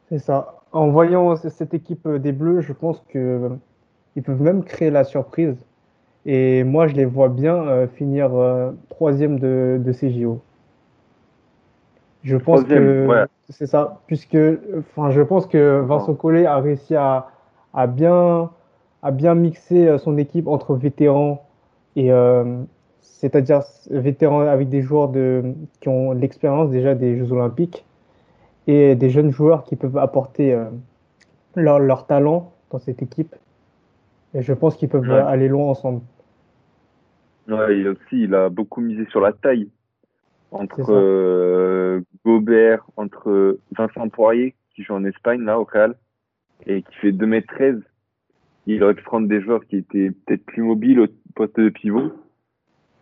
C'est 0.09 0.19
ça. 0.19 0.61
En 0.71 0.89
voyant 0.91 1.35
cette 1.35 1.75
équipe 1.75 2.07
des 2.07 2.33
Bleus, 2.33 2.61
je 2.61 2.73
pense 2.73 3.01
que 3.09 3.51
ils 4.17 4.23
peuvent 4.23 4.43
même 4.43 4.65
créer 4.65 4.91
la 4.91 5.05
surprise. 5.05 5.57
Et 6.25 6.65
moi, 6.65 6.89
je 6.89 6.95
les 6.95 7.05
vois 7.05 7.29
bien 7.29 7.55
euh, 7.55 7.87
finir 7.87 8.35
euh, 8.35 8.73
troisième 8.89 9.39
de, 9.39 9.81
de 9.83 9.93
ces 9.93 10.11
JO. 10.11 10.41
Je 12.27 12.37
pense 12.37 12.61
Troisième, 12.65 12.83
que 12.83 13.07
ouais. 13.07 13.25
c'est 13.51 13.69
ça, 13.69 14.01
puisque 14.09 14.37
enfin, 14.79 15.13
je 15.13 15.23
pense 15.23 15.47
que 15.47 15.79
Vincent 15.79 16.15
Collet 16.15 16.45
a 16.45 16.59
réussi 16.59 16.97
à, 16.97 17.29
à 17.73 17.87
bien, 17.87 18.51
à 19.03 19.11
bien 19.13 19.37
mixer 19.37 19.87
euh, 19.87 19.99
son 19.99 20.19
équipe 20.19 20.49
entre 20.49 20.75
vétérans 20.75 21.47
et 21.95 22.11
euh, 22.11 22.63
c'est-à-dire 23.01 23.63
vétérans 23.91 24.41
avec 24.41 24.69
des 24.69 24.83
joueurs 24.83 25.09
de, 25.09 25.55
qui 25.81 25.89
ont 25.89 26.11
l'expérience 26.11 26.71
déjà 26.71 26.97
des 26.97 27.17
Jeux 27.17 27.31
Olympiques 27.31 27.85
et 28.67 28.97
des 28.97 29.11
jeunes 29.11 29.31
joueurs 29.31 29.63
qui 29.63 29.77
peuvent 29.77 29.97
apporter 29.97 30.53
euh, 30.53 30.65
leur, 31.55 31.79
leur 31.79 32.07
talent 32.07 32.51
dans 32.73 32.81
cette 32.81 33.03
équipe. 33.03 33.37
Et 34.37 34.43
je 34.43 34.53
pense 34.53 34.77
qu'ils 34.77 34.89
peuvent 34.91 35.09
Ouais. 35.09 35.19
aller 35.19 35.49
loin 35.49 35.65
ensemble. 35.71 36.03
Ouais, 37.49 37.79
il 37.81 37.87
a 37.87 37.91
aussi, 37.93 38.23
il 38.25 38.35
a 38.35 38.49
beaucoup 38.51 38.81
misé 38.83 39.07
sur 39.07 39.21
la 39.21 39.33
taille. 39.33 39.69
Entre 40.51 40.91
euh, 40.91 42.01
Gobert, 42.25 42.85
entre 42.97 43.59
Vincent 43.77 44.09
Poirier, 44.11 44.55
qui 44.75 44.83
joue 44.83 44.93
en 44.95 45.05
Espagne, 45.05 45.41
là, 45.43 45.59
au 45.59 45.65
Real, 45.65 45.95
et 46.67 46.83
qui 46.83 46.95
fait 46.97 47.13
2m13. 47.13 47.81
Il 48.67 48.83
aurait 48.83 48.95
pu 48.95 49.05
prendre 49.05 49.27
des 49.29 49.41
joueurs 49.41 49.65
qui 49.67 49.77
étaient 49.79 50.11
peut-être 50.11 50.45
plus 50.45 50.63
mobiles 50.63 51.01
au 51.01 51.07
poste 51.35 51.59
de 51.59 51.69
pivot. 51.71 52.13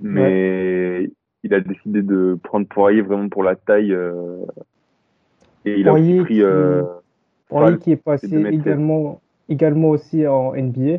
Mais 0.00 1.10
il 1.42 1.54
a 1.54 1.60
décidé 1.60 2.02
de 2.02 2.38
prendre 2.42 2.66
Poirier 2.68 3.02
vraiment 3.02 3.28
pour 3.28 3.42
la 3.42 3.56
taille. 3.56 3.92
euh, 3.92 4.44
et 5.64 5.80
il 5.80 5.88
a 5.88 5.92
Poirier 5.92 6.20
pris 6.22 6.34
qui- 6.34 6.42
euh, 6.42 6.82
Poirier 7.48 7.78
qui 7.78 7.92
est 7.92 7.96
passé 7.96 8.28
c'est 8.28 8.36
2m13. 8.36 8.60
également, 8.60 9.20
également 9.48 9.88
aussi 9.90 10.26
en 10.26 10.54
NBA, 10.54 10.98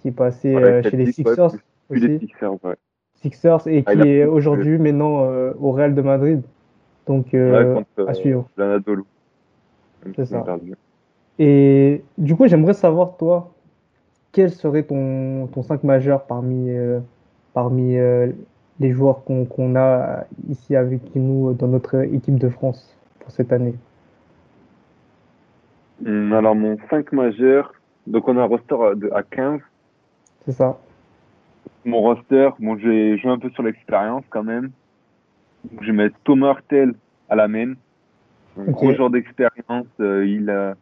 qui 0.00 0.08
est 0.08 0.12
passé 0.12 0.54
euh, 0.54 0.82
chez 0.82 0.96
les 0.96 1.06
ouais, 1.06 1.12
Sixers 1.12 1.50
plus 1.88 2.00
les 2.00 2.16
aussi. 2.16 2.26
Sixers, 2.26 2.64
ouais. 2.64 2.76
Sixers 3.16 3.66
et 3.66 3.82
Ah, 3.86 3.96
qui 3.96 4.08
est 4.08 4.24
aujourd'hui 4.24 4.78
maintenant 4.78 5.24
euh, 5.24 5.52
au 5.60 5.72
Real 5.72 5.94
de 5.94 6.02
Madrid. 6.02 6.42
Donc 7.06 7.26
Ouais, 7.32 7.38
euh, 7.38 7.74
contre 7.74 8.08
à 8.08 8.14
suivre. 8.14 8.48
C'est 10.14 10.26
ça. 10.26 10.40
perdu. 10.40 10.74
Et 11.38 12.02
du 12.16 12.36
coup, 12.36 12.46
j'aimerais 12.46 12.74
savoir, 12.74 13.16
toi, 13.16 13.52
quel 14.32 14.50
serait 14.50 14.82
ton, 14.82 15.46
ton 15.48 15.62
5 15.62 15.82
majeur 15.84 16.24
parmi, 16.26 16.70
parmi 17.54 17.96
les 18.80 18.92
joueurs 18.92 19.24
qu'on 19.24 19.76
a 19.76 20.24
ici 20.48 20.76
avec 20.76 21.00
nous 21.14 21.52
dans 21.54 21.68
notre 21.68 22.02
équipe 22.02 22.38
de 22.38 22.48
France 22.48 22.96
pour 23.20 23.30
cette 23.30 23.52
année? 23.52 23.74
Hum, 26.06 26.32
Alors, 26.32 26.54
mon 26.54 26.76
5 26.90 27.12
majeur, 27.12 27.72
donc 28.06 28.28
on 28.28 28.36
a 28.36 28.42
un 28.42 28.46
roster 28.46 28.76
à 29.12 29.22
15. 29.22 29.60
C'est 30.48 30.54
ça. 30.54 30.78
Mon 31.84 32.00
roster, 32.00 32.48
bon, 32.58 32.78
j'ai 32.78 33.18
joué 33.18 33.30
un 33.30 33.38
peu 33.38 33.50
sur 33.50 33.62
l'expérience 33.62 34.24
quand 34.30 34.42
même. 34.42 34.70
Donc, 35.70 35.82
je 35.82 35.88
vais 35.88 35.92
mettre 35.92 36.16
Thomas 36.24 36.54
Hurtel 36.54 36.94
à 37.28 37.36
la 37.36 37.48
main. 37.48 37.74
Un 38.58 38.64
gros 38.70 38.94
joueur 38.94 39.10
d'expérience. 39.10 39.86
euh, 40.00 40.26
il, 40.26 40.48
a, 40.48 40.74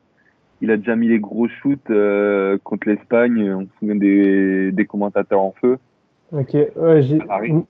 il 0.60 0.70
a 0.70 0.76
déjà 0.76 0.94
mis 0.94 1.08
les 1.08 1.18
gros 1.18 1.48
shoots 1.48 1.90
euh, 1.90 2.58
contre 2.62 2.88
l'Espagne. 2.88 3.52
On 3.54 3.62
se 3.62 3.78
souvient 3.80 3.96
des, 3.96 4.70
des 4.70 4.84
commentateurs 4.86 5.40
en 5.40 5.50
feu. 5.60 5.80
Ok. 6.30 6.54
M- 6.54 7.64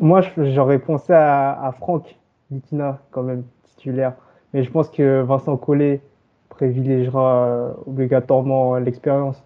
Moi, 0.00 0.22
j'aurais 0.38 0.78
pensé 0.78 1.12
à, 1.12 1.62
à 1.62 1.72
Franck 1.72 2.16
Litina, 2.50 3.00
quand 3.10 3.22
même, 3.22 3.44
titulaire. 3.64 4.14
Mais 4.54 4.62
je 4.62 4.70
pense 4.70 4.88
que 4.88 5.20
Vincent 5.20 5.58
Collet 5.58 6.00
privilégiera 6.48 7.44
euh, 7.48 7.72
obligatoirement 7.86 8.76
l'expérience. 8.76 9.44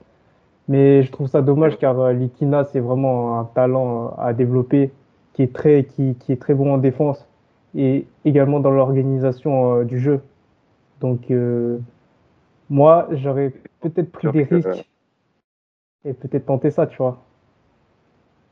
Mais 0.69 1.03
je 1.03 1.11
trouve 1.11 1.27
ça 1.27 1.43
dommage 1.43 1.79
car 1.79 1.99
euh, 2.01 2.13
Litina, 2.13 2.65
c'est 2.65 2.81
vraiment 2.81 3.39
un 3.41 3.45
talent 3.45 4.07
euh, 4.07 4.23
à 4.23 4.33
développer 4.33 4.91
qui 5.33 5.43
est 5.43 5.53
très, 5.53 5.85
qui, 5.85 6.15
qui 6.17 6.33
est 6.33 6.41
très 6.41 6.55
bon 6.55 6.73
en 6.75 6.79
défense 6.79 7.27
et 7.75 8.07
également 8.25 8.61
dans 8.61 8.71
l'organisation 8.71 9.77
euh, 9.77 9.85
du 9.85 9.99
jeu. 9.99 10.21
Donc, 11.01 11.31
euh, 11.31 11.79
moi, 12.71 13.09
j'aurais 13.13 13.53
peut-être 13.81 14.13
pris 14.13 14.29
des 14.29 14.47
que- 14.47 14.55
risques 14.55 14.89
et 16.05 16.13
peut-être 16.13 16.47
tenté 16.47 16.71
ça, 16.71 16.87
tu 16.87 16.97
vois. 16.97 17.23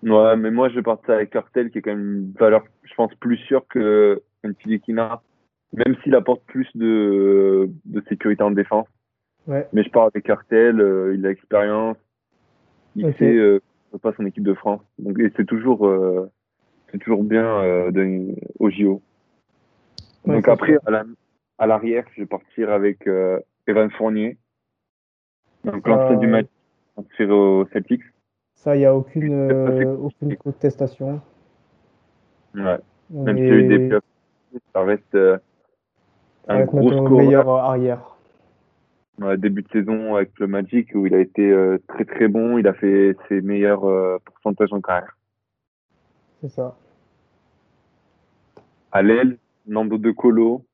Ouais, 0.02 0.36
mais 0.36 0.50
moi, 0.50 0.68
je 0.70 0.80
partir 0.80 1.14
avec 1.14 1.34
Hurtel, 1.34 1.70
qui 1.70 1.78
est 1.78 1.82
quand 1.82 1.90
même 1.90 2.16
une 2.16 2.32
valeur, 2.32 2.64
je 2.82 2.94
pense, 2.94 3.14
plus 3.16 3.36
sûre 3.36 3.66
que 3.68 4.22
Ntilikina, 4.44 5.20
même 5.74 5.94
s'il 6.02 6.14
apporte 6.14 6.42
plus 6.46 6.68
de, 6.74 7.70
de 7.84 8.02
sécurité 8.08 8.42
en 8.42 8.50
défense. 8.50 8.86
Ouais. 9.46 9.66
Mais 9.72 9.82
je 9.82 9.90
pars 9.90 10.04
avec 10.04 10.26
Hurtel, 10.28 10.80
euh, 10.80 11.14
il 11.14 11.24
a 11.26 11.30
l'expérience, 11.30 11.96
il 12.96 13.06
Ok. 13.06 13.16
sait 13.18 13.34
euh, 13.36 13.60
pas 14.02 14.12
son 14.16 14.26
équipe 14.26 14.44
de 14.44 14.54
France. 14.54 14.82
Donc, 14.98 15.18
et 15.18 15.32
c'est 15.36 15.46
toujours, 15.46 15.86
euh, 15.86 16.30
c'est 16.92 16.98
toujours 16.98 17.24
bien 17.24 17.44
euh, 17.44 17.90
de, 17.90 18.34
au 18.58 18.70
JO. 18.70 19.02
Ouais, 20.26 20.36
Donc 20.36 20.48
après, 20.48 20.76
à 20.86 20.90
la- 20.90 21.04
à 21.58 21.66
l'arrière, 21.66 22.04
je 22.14 22.20
vais 22.22 22.26
partir 22.26 22.70
avec 22.70 23.06
euh, 23.06 23.38
Evan 23.66 23.90
Fournier. 23.90 24.38
Donc 25.64 25.86
l'ancien 25.86 26.16
du 26.16 26.26
match 26.26 26.46
transféré 26.94 27.32
au 27.32 27.66
Celtics. 27.72 28.02
Ça, 28.54 28.76
il 28.76 28.80
n'y 28.80 28.84
a 28.86 28.94
aucune, 28.94 29.32
euh, 29.32 29.96
aucune 29.96 30.36
contestation. 30.36 31.20
Ouais. 32.54 32.78
On 33.14 33.24
Même 33.24 33.36
s'il 33.38 33.46
y 33.46 33.50
a 33.50 33.54
eu 33.54 33.68
des 33.68 33.74
est- 33.74 33.88
playoffs, 33.88 34.04
ça 34.74 34.82
reste 34.82 35.14
euh, 35.14 35.38
un 36.48 36.64
gros 36.64 36.90
score 36.92 37.10
meilleur 37.10 37.48
arrière. 37.48 38.09
Début 39.36 39.62
de 39.62 39.68
saison 39.68 40.14
avec 40.16 40.38
le 40.38 40.46
Magic 40.46 40.90
où 40.94 41.06
il 41.06 41.14
a 41.14 41.18
été 41.18 41.50
euh, 41.50 41.78
très 41.88 42.04
très 42.04 42.28
bon. 42.28 42.58
Il 42.58 42.66
a 42.66 42.72
fait 42.72 43.16
ses 43.28 43.40
meilleurs 43.40 43.84
euh, 43.84 44.18
pourcentages 44.24 44.72
en 44.72 44.80
carrière. 44.80 45.16
C'est 46.40 46.48
ça. 46.48 46.74
À 48.92 49.02
l'aile, 49.02 49.36
Nando 49.66 49.98
De 49.98 50.10
Colo, 50.10 50.64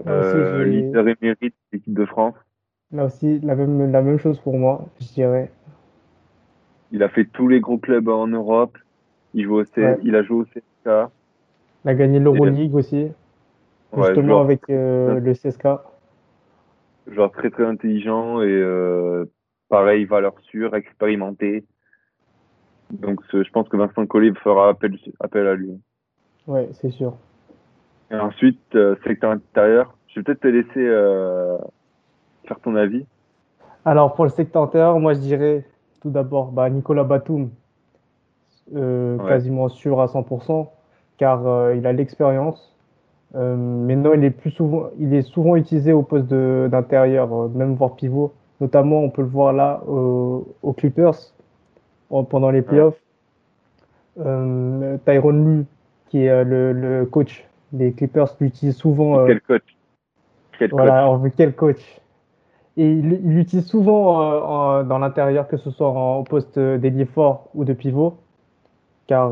aussi, 0.00 0.08
euh, 0.08 0.64
leader 0.64 1.08
émérite 1.08 1.54
de 1.72 1.76
l'équipe 1.76 1.94
de 1.94 2.04
France. 2.06 2.34
là 2.92 3.04
aussi, 3.06 3.40
la 3.40 3.54
même, 3.54 3.90
la 3.90 4.02
même 4.02 4.18
chose 4.18 4.38
pour 4.40 4.56
moi, 4.56 4.86
je 5.00 5.08
dirais. 5.08 5.50
Il 6.90 7.02
a 7.02 7.08
fait 7.08 7.26
tous 7.26 7.48
les 7.48 7.60
gros 7.60 7.76
clubs 7.78 8.08
en 8.08 8.28
Europe. 8.28 8.78
Il, 9.34 9.44
joue 9.44 9.56
au 9.56 9.64
C- 9.64 9.82
Ouais. 9.84 9.98
il 10.04 10.14
a 10.14 10.22
joué 10.22 10.38
au 10.40 10.44
CSKA. 10.44 11.10
Il 11.84 11.90
a 11.90 11.94
gagné 11.94 12.18
l'Euroleague 12.18 12.74
aussi, 12.74 13.08
justement 13.94 14.40
avec 14.40 14.62
euh, 14.70 15.20
le 15.20 15.34
CSKA. 15.34 15.84
Joueur 17.12 17.32
très 17.32 17.50
très 17.50 17.64
intelligent 17.64 18.40
et 18.42 18.50
euh, 18.50 19.24
pareil, 19.68 20.04
valeur 20.04 20.34
sûre, 20.50 20.74
expérimenté. 20.74 21.64
Donc 22.90 23.20
je 23.30 23.50
pense 23.50 23.68
que 23.68 23.76
Vincent 23.76 24.06
Collet 24.06 24.32
fera 24.42 24.70
appel, 24.70 24.98
appel 25.20 25.46
à 25.46 25.54
lui. 25.54 25.78
Ouais, 26.46 26.68
c'est 26.72 26.90
sûr. 26.90 27.14
Et 28.10 28.16
ensuite, 28.16 28.74
euh, 28.74 28.96
secteur 29.04 29.32
intérieur, 29.32 29.94
je 30.08 30.20
vais 30.20 30.24
peut-être 30.24 30.40
te 30.40 30.48
laisser 30.48 30.70
euh, 30.78 31.58
faire 32.46 32.58
ton 32.60 32.74
avis. 32.76 33.04
Alors 33.84 34.14
pour 34.14 34.24
le 34.24 34.30
secteur 34.30 34.62
intérieur, 34.62 34.98
moi 34.98 35.14
je 35.14 35.20
dirais 35.20 35.66
tout 36.00 36.10
d'abord 36.10 36.52
bah, 36.52 36.68
Nicolas 36.70 37.04
Batum, 37.04 37.50
Ouais. 38.70 39.16
quasiment 39.26 39.70
sûr 39.70 39.98
à 39.98 40.06
100%, 40.06 40.68
car 41.16 41.72
il 41.72 41.86
a 41.86 41.92
l'expérience. 41.94 42.77
Euh, 43.34 43.56
maintenant, 43.56 44.12
il 44.14 44.24
est 44.24 44.30
plus 44.30 44.50
souvent, 44.50 44.86
il 44.98 45.12
est 45.14 45.22
souvent 45.22 45.56
utilisé 45.56 45.92
au 45.92 46.02
poste 46.02 46.28
d'intérieur, 46.28 47.32
euh, 47.32 47.48
même 47.48 47.74
voire 47.74 47.94
pivot. 47.94 48.32
Notamment, 48.60 49.00
on 49.00 49.10
peut 49.10 49.22
le 49.22 49.28
voir 49.28 49.52
là 49.52 49.82
au- 49.86 50.46
aux 50.62 50.72
Clippers 50.72 51.14
en- 52.10 52.24
pendant 52.24 52.50
les 52.50 52.62
playoffs. 52.62 53.00
Euh, 54.18 54.96
Tyronn 55.04 55.44
Lue, 55.44 55.64
qui 56.08 56.24
est 56.24 56.30
euh, 56.30 56.42
le, 56.44 56.72
le 56.72 57.06
coach 57.06 57.46
des 57.72 57.92
Clippers, 57.92 58.34
l'utilise 58.40 58.76
souvent. 58.76 59.26
Quel 59.26 59.40
coach? 59.42 59.76
Quel 60.58 60.70
coach? 60.70 60.78
voilà, 60.78 61.10
on 61.10 61.18
veut 61.18 61.30
quel 61.36 61.54
coach? 61.54 62.00
Et 62.76 62.90
il 62.90 63.12
il 63.24 63.34
l'utilise 63.34 63.66
souvent 63.66 64.18
en- 64.20 64.84
dans 64.84 64.98
l'intérieur, 64.98 65.46
que 65.48 65.56
ce 65.56 65.70
soit 65.70 65.88
en 65.88 66.24
poste 66.24 66.58
d'ailier 66.58 67.04
fort 67.04 67.48
ou 67.54 67.64
de 67.64 67.72
pivot, 67.74 68.16
car 69.06 69.30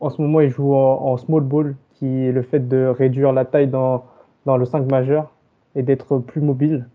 en 0.00 0.10
ce 0.10 0.20
moment 0.20 0.40
il 0.40 0.50
joue 0.50 0.74
en, 0.74 1.00
en 1.12 1.16
small 1.16 1.42
ball, 1.42 1.76
qui 1.94 2.26
est 2.26 2.32
le 2.32 2.42
fait 2.42 2.68
de 2.68 2.86
réduire 2.86 3.32
la 3.32 3.44
taille 3.44 3.68
dans, 3.68 4.04
dans 4.46 4.56
le 4.56 4.64
5 4.64 4.86
majeur 4.90 5.32
et 5.74 5.82
d'être 5.82 6.18
plus 6.18 6.40
mobile. 6.40 6.86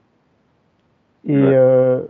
Et, 1.28 1.34
Ouais. 1.34 1.56
euh, 1.56 2.02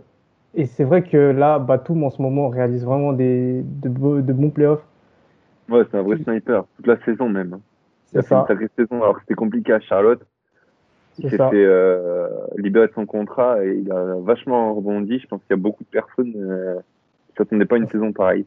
et 0.54 0.66
c'est 0.66 0.84
vrai 0.84 1.02
que 1.02 1.16
là, 1.16 1.58
Batum 1.58 2.04
en 2.04 2.10
ce 2.10 2.22
moment 2.22 2.48
réalise 2.48 2.84
vraiment 2.84 3.12
des, 3.12 3.62
de, 3.64 3.88
beaux- 3.88 4.20
de 4.20 4.32
bons 4.32 4.50
playoffs. 4.50 4.84
Ouais, 5.68 5.82
c'est 5.90 5.96
un 5.96 6.02
vrai 6.02 6.16
sniper, 6.24 6.64
toute 6.76 6.86
la 6.86 6.98
saison 7.04 7.28
même. 7.28 7.54
hein. 7.54 7.60
C'est 8.06 8.22
fait 8.22 8.34
une 8.34 8.40
ça, 8.40 8.46
sacrée 8.46 8.68
saison 8.76 9.02
alors 9.02 9.14
que 9.14 9.20
c'était 9.20 9.34
compliqué 9.34 9.72
à 9.72 9.80
Charlotte. 9.80 10.20
Il 11.18 11.24
s'est 11.30 11.36
ça. 11.36 11.50
fait 11.50 11.64
euh, 11.64 12.28
libérer 12.56 12.88
de 12.88 12.92
son 12.94 13.06
contrat 13.06 13.64
et 13.64 13.78
il 13.78 13.92
a 13.92 14.16
vachement 14.20 14.74
rebondi. 14.74 15.18
Je 15.20 15.26
pense 15.28 15.40
qu'il 15.42 15.50
y 15.50 15.60
a 15.60 15.62
beaucoup 15.62 15.84
de 15.84 15.88
personnes 15.88 16.32
euh, 16.36 16.80
qui 17.28 17.34
s'attendaient 17.38 17.66
pas 17.66 17.76
à 17.76 17.78
une 17.78 17.88
saison 17.88 18.12
pareille. 18.12 18.46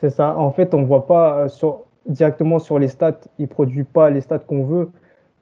C'est 0.00 0.10
ça. 0.10 0.36
En 0.36 0.50
fait, 0.50 0.74
on 0.74 0.82
voit 0.82 1.06
pas 1.06 1.44
euh, 1.44 1.48
sur, 1.48 1.84
directement 2.06 2.58
sur 2.58 2.78
les 2.78 2.88
stats, 2.88 3.20
il 3.38 3.48
produit 3.48 3.84
pas 3.84 4.10
les 4.10 4.20
stats 4.20 4.38
qu'on 4.38 4.64
veut, 4.64 4.90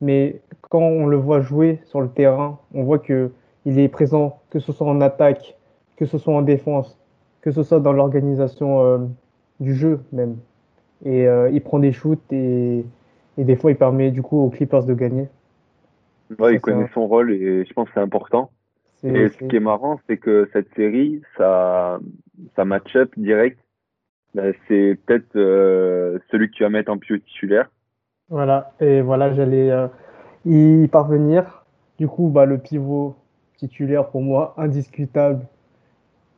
mais 0.01 0.41
quand 0.69 0.81
on 0.81 1.07
le 1.07 1.17
voit 1.17 1.41
jouer 1.41 1.81
sur 1.85 2.01
le 2.01 2.09
terrain, 2.09 2.59
on 2.75 2.83
voit 2.85 2.99
que 2.99 3.31
il 3.65 3.79
est 3.79 3.89
présent, 3.89 4.41
que 4.51 4.61
ce 4.61 4.73
soit 4.73 4.87
en 4.87 5.01
attaque, 5.01 5.57
que 5.97 6.07
ce 6.07 6.19
soit 6.19 6.35
en 6.35 6.43
défense, 6.43 6.99
que 7.43 7.51
ce 7.51 7.63
soit 7.63 7.81
dans 7.81 7.93
l'organisation 7.93 8.83
euh, 8.83 8.99
du 9.61 9.75
jeu 9.75 10.01
même. 10.13 10.37
Et 11.05 11.27
euh, 11.29 11.51
il 11.51 11.61
prend 11.61 11.79
des 11.79 11.93
shoots 11.93 12.33
et, 12.33 12.85
et 13.37 13.45
des 13.45 13.57
fois 13.57 13.71
il 13.71 13.77
permet 13.77 14.11
du 14.11 14.23
coup 14.23 14.41
aux 14.41 14.49
Clippers 14.49 14.85
de 14.85 14.95
gagner. 14.95 15.29
Ouais, 16.39 16.55
il 16.55 16.61
connaît 16.61 16.89
son 16.93 17.07
rôle 17.07 17.33
et 17.33 17.65
je 17.65 17.73
pense 17.73 17.89
que 17.89 17.95
c'est 17.95 18.01
important. 18.01 18.51
Et 19.05 19.29
ce 19.29 19.45
qui 19.45 19.57
est 19.57 19.61
marrant, 19.61 20.01
c'est 20.09 20.17
que 20.17 20.49
cette 20.53 20.75
série, 20.75 21.23
ça, 21.37 22.01
ça 22.57 22.65
match-up 22.65 23.13
direct. 23.17 23.59
Ben, 24.35 24.55
c'est 24.69 24.99
peut-être 25.07 25.37
euh, 25.37 26.19
celui 26.31 26.51
que 26.51 26.57
tu 26.57 26.63
vas 26.63 26.69
mettre 26.69 26.91
en 26.93 26.99
pivot 26.99 27.19
titulaire. 27.19 27.71
Voilà, 28.29 28.73
et 28.81 29.01
voilà, 29.01 29.33
j'allais 29.33 29.71
euh, 29.71 29.89
y 30.45 30.87
parvenir. 30.89 31.65
Du 31.99 32.09
coup, 32.09 32.29
bah, 32.29 32.45
le 32.45 32.59
pivot 32.59 33.17
titulaire 33.57 34.09
pour 34.11 34.23
moi, 34.23 34.55
indiscutable. 34.59 35.47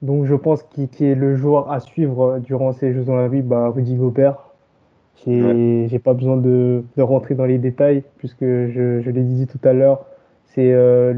Donc, 0.03 0.25
je 0.25 0.35
pense 0.35 0.63
qu'il 0.63 0.89
qui 0.89 1.05
est 1.05 1.15
le 1.15 1.35
joueur 1.37 1.71
à 1.71 1.81
suivre 1.81 2.23
euh, 2.23 2.39
durant 2.39 2.73
ces 2.73 2.93
Jeux 2.93 3.09
Olympiques, 3.09 3.47
bah, 3.47 3.69
Rudy 3.69 3.97
Gobert. 3.97 4.37
J'ai 5.27 5.87
j'ai 5.89 5.99
pas 5.99 6.15
besoin 6.15 6.37
de, 6.39 6.83
de 6.97 7.03
rentrer 7.03 7.35
dans 7.35 7.45
les 7.45 7.59
détails, 7.59 8.05
puisque 8.19 8.41
je, 8.45 9.01
je 9.03 9.11
l'ai 9.11 9.23
dit 9.23 9.47
tout 9.47 9.59
à 9.65 9.75
l'heure, 9.75 10.07
c'est 10.47 10.73
euh, 10.73 11.15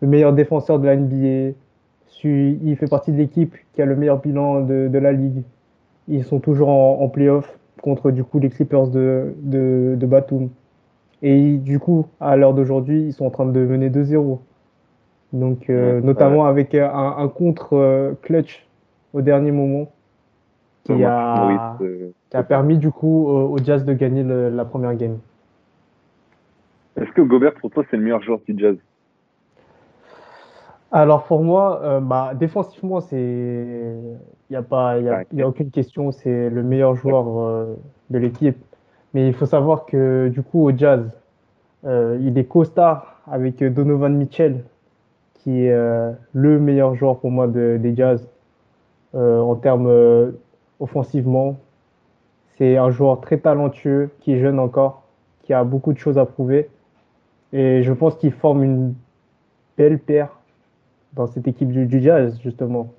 le 0.00 0.08
meilleur 0.08 0.32
défenseur 0.32 0.78
de 0.80 0.86
la 0.86 0.96
NBA. 0.96 1.54
Il 2.24 2.76
fait 2.76 2.88
partie 2.88 3.12
de 3.12 3.18
l'équipe 3.18 3.54
qui 3.74 3.82
a 3.82 3.86
le 3.86 3.96
meilleur 3.96 4.20
bilan 4.20 4.62
de, 4.62 4.88
de 4.88 4.98
la 4.98 5.12
ligue. 5.12 5.42
Ils 6.08 6.24
sont 6.24 6.40
toujours 6.40 6.68
en, 6.68 7.00
en 7.00 7.08
playoff 7.08 7.58
contre 7.82 8.10
du 8.10 8.24
coup 8.24 8.38
les 8.38 8.50
Clippers 8.50 8.88
de, 8.88 9.34
de, 9.42 9.94
de 9.98 10.06
Batum. 10.06 10.48
Et 11.22 11.56
du 11.56 11.78
coup, 11.78 12.06
à 12.20 12.36
l'heure 12.36 12.54
d'aujourd'hui, 12.54 13.02
ils 13.02 13.12
sont 13.12 13.24
en 13.26 13.30
train 13.30 13.46
de 13.46 13.60
mener 13.60 13.88
2-0. 13.90 14.40
Donc, 15.32 15.70
euh, 15.70 16.00
Ouais, 16.00 16.06
notamment 16.06 16.46
avec 16.46 16.74
euh, 16.74 16.88
un, 16.88 17.16
un 17.18 17.28
contre 17.28 17.74
euh, 17.74 18.12
clutch 18.22 18.66
au 19.12 19.22
dernier 19.22 19.50
moment 19.50 19.90
qui 20.84 20.92
a, 21.04 21.76
qui 22.30 22.36
a 22.36 22.42
permis 22.42 22.78
du 22.78 22.90
coup 22.90 23.26
au, 23.26 23.54
au 23.54 23.58
Jazz 23.58 23.84
de 23.84 23.92
gagner 23.94 24.22
le- 24.22 24.50
la 24.50 24.64
première 24.64 24.94
game. 24.96 25.18
Est-ce 26.96 27.10
que 27.12 27.22
Gobert, 27.22 27.54
pour 27.54 27.70
toi, 27.70 27.84
c'est 27.90 27.96
le 27.96 28.02
meilleur 28.02 28.22
joueur 28.22 28.40
du 28.46 28.54
Jazz? 28.58 28.76
Alors 30.96 31.24
pour 31.24 31.42
moi, 31.42 31.80
euh, 31.82 31.98
bah, 31.98 32.34
défensivement, 32.36 33.00
c'est 33.00 33.16
il 34.48 34.52
y 34.52 34.56
a 34.56 34.62
pas 34.62 34.96
il 35.00 35.04
y 35.06 35.08
a, 35.08 35.24
y 35.32 35.42
a 35.42 35.48
aucune 35.48 35.70
question, 35.72 36.12
c'est 36.12 36.48
le 36.48 36.62
meilleur 36.62 36.94
joueur 36.94 37.26
euh, 37.40 37.74
de 38.10 38.18
l'équipe. 38.18 38.56
Mais 39.12 39.26
il 39.26 39.34
faut 39.34 39.44
savoir 39.46 39.86
que 39.86 40.28
du 40.28 40.40
coup 40.42 40.64
au 40.64 40.76
Jazz, 40.76 41.10
euh, 41.84 42.16
il 42.20 42.38
est 42.38 42.44
co-star 42.44 43.20
avec 43.26 43.58
Donovan 43.64 44.14
Mitchell, 44.14 44.62
qui 45.34 45.64
est 45.66 45.76
le 46.32 46.60
meilleur 46.60 46.94
joueur 46.94 47.18
pour 47.18 47.30
moi 47.32 47.48
de- 47.48 47.76
des 47.82 47.96
Jazz 47.96 48.28
en 49.14 49.54
termes 49.56 49.90
offensivement. 50.80 51.56
C'est 52.56 52.76
un 52.76 52.90
joueur 52.90 53.20
très 53.20 53.38
talentueux, 53.38 54.10
qui 54.20 54.34
est 54.34 54.38
jeune 54.38 54.58
encore, 54.60 55.02
qui 55.42 55.52
a 55.52 55.64
beaucoup 55.64 55.92
de 55.92 55.98
choses 55.98 56.18
à 56.18 56.24
prouver. 56.26 56.70
Et 57.52 57.82
je 57.82 57.92
pense 57.92 58.14
qu'il 58.16 58.32
forme 58.32 58.62
une 58.62 58.94
belle 59.76 59.98
paire 59.98 60.30
dans 61.14 61.26
cette 61.26 61.46
équipe 61.48 61.70
du, 61.70 61.86
du 61.86 62.00
Jazz, 62.00 62.38
justement. 62.42 62.92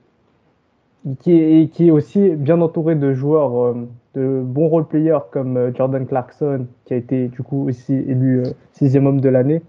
Et 1.10 1.16
qui 1.16 1.34
est, 1.34 1.62
et 1.62 1.68
qui 1.70 1.88
est 1.88 1.92
aussi 1.92 2.30
bien 2.32 2.60
entouré 2.62 2.96
de 2.96 3.14
joueurs, 3.14 3.64
euh, 3.64 3.88
de 4.16 4.42
bons 4.44 4.68
role-players 4.68 5.20
comme 5.32 5.58
euh, 5.58 5.74
Jordan 5.74 6.06
Clarkson, 6.08 6.66
qui 6.86 6.94
a 6.94 6.98
été 6.98 7.28
du 7.28 7.44
coup 7.44 7.68
aussi 7.68 7.94
élu 7.94 8.40
euh, 8.40 8.44
sixième 8.72 9.06
homme 9.06 9.22
de 9.22 9.30
l'année 9.30 9.62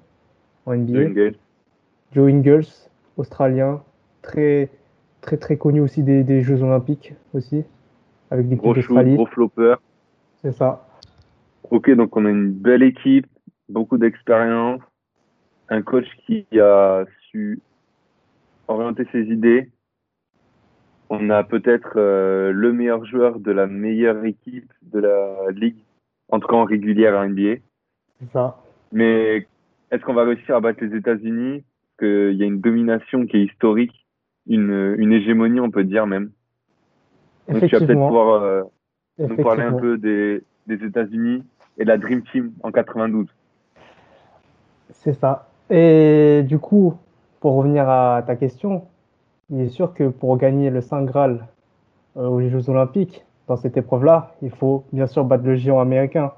en 0.65 0.75
NBA. 0.75 1.33
Joe 2.13 2.33
Ingles, 2.33 2.67
australien, 3.17 3.83
très 4.23 4.71
très 5.21 5.37
très 5.37 5.57
connu 5.57 5.81
aussi 5.81 6.03
des, 6.03 6.23
des 6.23 6.41
Jeux 6.41 6.63
Olympiques 6.63 7.15
aussi, 7.35 7.65
avec 8.31 8.47
l'équipe 8.47 8.63
Gros 8.63 8.75
shoot, 8.75 9.07
gros 9.15 9.27
flopper. 9.27 9.75
C'est 10.43 10.53
ça. 10.53 10.87
Ok, 11.71 11.91
donc 11.91 12.17
on 12.17 12.25
a 12.25 12.31
une 12.31 12.53
belle 12.53 12.83
équipe, 12.83 13.27
beaucoup 13.69 13.99
d'expérience, 13.99 14.81
un 15.69 15.83
coach 15.83 16.07
qui 16.25 16.47
a 16.61 17.05
su 17.31 17.61
orienter 18.69 19.07
ses 19.13 19.23
idées. 19.25 19.71
On 21.09 21.31
a 21.31 21.45
peut-être 21.45 21.95
euh, 21.97 22.53
le 22.53 22.73
meilleur 22.73 23.05
joueur 23.05 23.39
de 23.39 23.53
la 23.53 23.67
meilleure 23.67 24.25
équipe 24.25 24.73
de 24.83 24.99
la 24.99 25.51
ligue, 25.53 25.85
en 26.31 26.41
tout 26.41 26.49
cas 26.49 26.57
en 26.57 26.65
régulière 26.65 27.17
en 27.17 27.29
NBA. 27.29 27.61
C'est 28.19 28.33
ça. 28.33 28.59
Mais 28.93 29.47
est-ce 29.91 30.03
qu'on 30.05 30.15
va 30.15 30.25
réussir 30.25 30.57
à 30.57 30.61
battre 30.61 30.83
les 30.83 30.97
États-Unis? 30.97 31.63
Parce 31.63 32.11
qu'il 32.11 32.37
y 32.37 32.43
a 32.43 32.47
une 32.47 32.61
domination 32.61 33.25
qui 33.27 33.37
est 33.37 33.45
historique, 33.45 34.07
une, 34.49 34.97
une 34.99 35.13
hégémonie, 35.13 35.61
on 35.61 35.71
peut 35.71 35.85
dire 35.85 36.07
même. 36.07 36.31
Donc 37.49 37.65
tu 37.67 37.77
vas 37.77 37.87
peut-être 37.87 38.07
pouvoir 38.07 38.43
euh, 38.43 38.63
nous 39.19 39.37
parler 39.37 39.63
un 39.63 39.75
peu 39.75 39.97
des, 39.99 40.43
des 40.67 40.85
États-Unis 40.85 41.45
et 41.79 41.85
de 41.85 41.89
la 41.89 41.99
Dream 41.99 42.23
Team 42.23 42.53
en 42.63 42.73
92. 42.73 43.27
C'est 44.91 45.13
ça. 45.13 45.49
Et 45.71 46.43
du 46.47 46.59
coup, 46.59 46.97
pour 47.47 47.55
revenir 47.55 47.89
à 47.89 48.25
ta 48.27 48.35
question, 48.35 48.87
il 49.51 49.61
est 49.61 49.69
sûr 49.69 49.95
que 49.95 50.09
pour 50.09 50.37
gagner 50.37 50.69
le 50.69 50.81
Saint 50.81 51.05
Graal 51.05 51.47
euh, 52.17 52.27
aux 52.27 52.41
Jeux 52.41 52.69
Olympiques, 52.69 53.25
dans 53.47 53.55
cette 53.55 53.77
épreuve-là, 53.77 54.35
il 54.43 54.51
faut 54.51 54.83
bien 54.93 55.07
sûr 55.07 55.25
battre 55.25 55.45
le 55.45 55.55
géant 55.55 55.79
américain, 55.79 56.33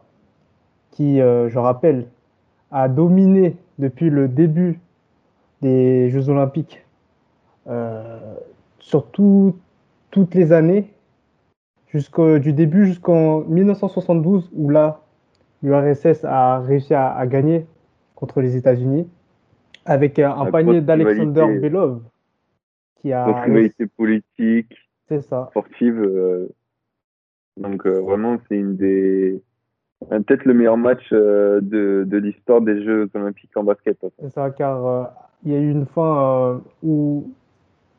qui, 0.90 1.22
euh, 1.22 1.48
je 1.48 1.58
rappelle, 1.58 2.08
a 2.70 2.88
dominé 2.88 3.56
depuis 3.78 4.10
le 4.10 4.28
début 4.28 4.80
des 5.62 6.10
Jeux 6.10 6.28
Olympiques, 6.28 6.84
euh, 7.68 8.34
sur 8.78 9.06
tout- 9.06 9.56
toutes 10.10 10.34
les 10.34 10.52
années, 10.52 10.92
du 12.42 12.52
début 12.52 12.84
jusqu'en 12.84 13.40
1972, 13.48 14.50
où 14.54 14.68
là, 14.68 15.00
l'URSS 15.62 16.26
a 16.26 16.58
réussi 16.58 16.92
à, 16.92 17.10
à 17.16 17.26
gagner 17.26 17.66
contre 18.14 18.42
les 18.42 18.56
États-Unis, 18.56 19.08
avec 19.88 20.18
un, 20.18 20.44
La 20.44 20.50
panier 20.50 20.80
d'Alexander. 20.80 21.58
Belov, 21.60 22.02
qui 22.96 23.12
a 23.12 23.24
Grosse 23.24 23.44
rivalité 23.44 23.86
politique, 23.86 24.74
c'est 25.08 25.22
ça. 25.22 25.48
sportive. 25.50 26.00
euh, 26.00 26.48
donc 27.56 27.86
euh, 27.86 28.00
vraiment, 28.00 28.36
c'est 28.48 28.56
une 28.56 28.76
des 28.76 29.42
euh, 30.12 30.20
peut-être 30.20 30.44
le 30.44 30.54
meilleur 30.54 30.76
match 30.76 31.02
euh, 31.12 31.60
de, 31.60 32.04
de 32.06 32.16
l'histoire 32.18 32.60
des 32.60 32.84
Jeux 32.84 33.10
Olympiques 33.14 33.56
en 33.56 33.64
basket. 33.64 33.98
C'est 34.20 34.30
ça, 34.30 34.50
car 34.50 35.10
il 35.44 35.52
y 35.52 35.56
a 35.56 35.58
eu 35.58 35.70
une 35.70 35.86
fin 35.86 36.60
où 36.82 37.30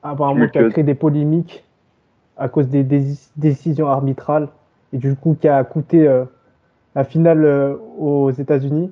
apparemment 0.04 0.48
qui 0.48 0.60
a 0.60 0.70
créé 0.70 0.84
des 0.84 0.96
polémiques 0.96 1.66
à 2.38 2.48
cause 2.48 2.70
des, 2.70 2.84
décisions 3.36 3.88
arbitrales 3.88 4.48
et 4.94 4.98
du 4.98 5.16
coup 5.16 5.36
qui 5.40 5.48
a 5.48 5.62
coûté 5.64 6.08
la 6.96 7.04
finale 7.04 7.78
aux 7.98 8.32
États-Unis, 8.32 8.92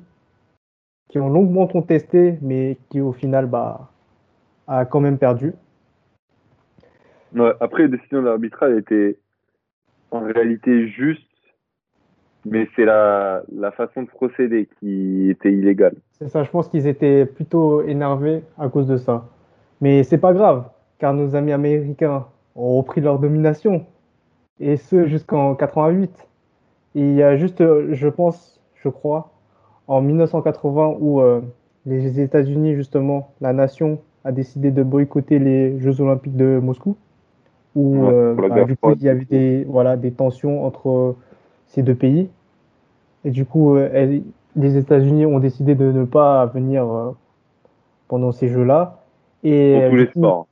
qui 1.10 1.20
ont 1.20 1.30
longuement 1.30 1.68
contesté, 1.68 2.38
mais 2.42 2.78
qui 2.90 3.02
au 3.02 3.14
final 3.14 3.46
bah, 3.46 3.90
a 4.68 4.86
quand 4.86 5.00
même 5.00 5.18
perdu. 5.18 5.54
Ouais, 7.36 7.54
après, 7.60 7.84
la 7.84 7.90
décision 7.90 8.22
de 8.22 8.26
l'arbitre, 8.26 8.64
elle 8.64 8.80
était 8.80 9.18
en 10.12 10.22
réalité 10.22 10.88
juste, 10.88 11.22
mais 12.46 12.68
c'est 12.76 12.86
la, 12.86 13.44
la 13.54 13.72
façon 13.72 14.04
de 14.04 14.08
procéder 14.08 14.68
qui 14.80 15.30
était 15.30 15.52
illégale. 15.52 15.96
C'est 16.14 16.30
ça, 16.30 16.44
je 16.44 16.50
pense 16.50 16.68
qu'ils 16.70 16.88
étaient 16.88 17.26
plutôt 17.26 17.82
énervés 17.84 18.44
à 18.58 18.70
cause 18.70 18.88
de 18.88 18.98
ça. 18.98 19.30
Mais 19.82 20.04
c'est 20.04 20.18
pas 20.18 20.34
grave, 20.34 20.70
car 20.98 21.14
nos 21.14 21.36
amis 21.36 21.52
américains 21.52 22.26
ont 22.56 22.78
repris 22.78 23.02
leur 23.02 23.20
domination, 23.20 23.86
et 24.60 24.78
ce 24.78 25.06
jusqu'en 25.06 25.56
88. 25.56 26.12
Et 26.96 27.02
il 27.02 27.14
y 27.14 27.22
a 27.22 27.38
juste, 27.38 27.64
je 27.94 28.08
pense, 28.08 28.60
je 28.76 28.90
crois, 28.90 29.37
en 29.88 30.02
1980 30.02 30.98
où 31.00 31.22
euh, 31.22 31.42
les 31.86 32.20
États-Unis, 32.20 32.76
justement, 32.76 33.32
la 33.42 33.54
nation, 33.54 34.00
a 34.24 34.32
décidé 34.32 34.72
de 34.72 34.84
boycotter 34.84 35.40
les 35.40 35.80
Jeux 35.80 36.02
Olympiques 36.02 36.36
de 36.36 36.60
Moscou, 36.62 36.98
où 37.76 37.98
Ouais, 37.98 38.10
euh, 38.14 38.36
bah, 38.50 38.66
du 38.66 38.76
coup 38.76 38.92
il 38.92 39.04
y 39.04 39.10
avait 39.10 39.26
des, 39.26 39.64
voilà, 39.66 39.96
des 39.98 40.12
tensions 40.12 40.66
entre 40.66 40.90
euh, 40.90 41.16
ces 41.68 41.84
deux 41.84 41.96
pays. 41.96 42.30
Et 43.24 43.32
du 43.32 43.46
coup, 43.46 43.78
elle- 43.78 44.24
les 44.56 44.78
États-Unis 44.78 45.26
ont 45.26 45.40
décidé 45.40 45.76
de 45.76 45.92
ne 45.92 46.04
pas 46.06 46.46
venir 46.48 47.14
pendant 48.08 48.32
ces 48.32 48.48
Jeux-là. 48.50 49.04
Et 49.44 49.80
Pour 49.82 49.90
tous 49.90 49.96
les 49.96 50.08
coup, 50.08 50.20
sports. 50.20 50.48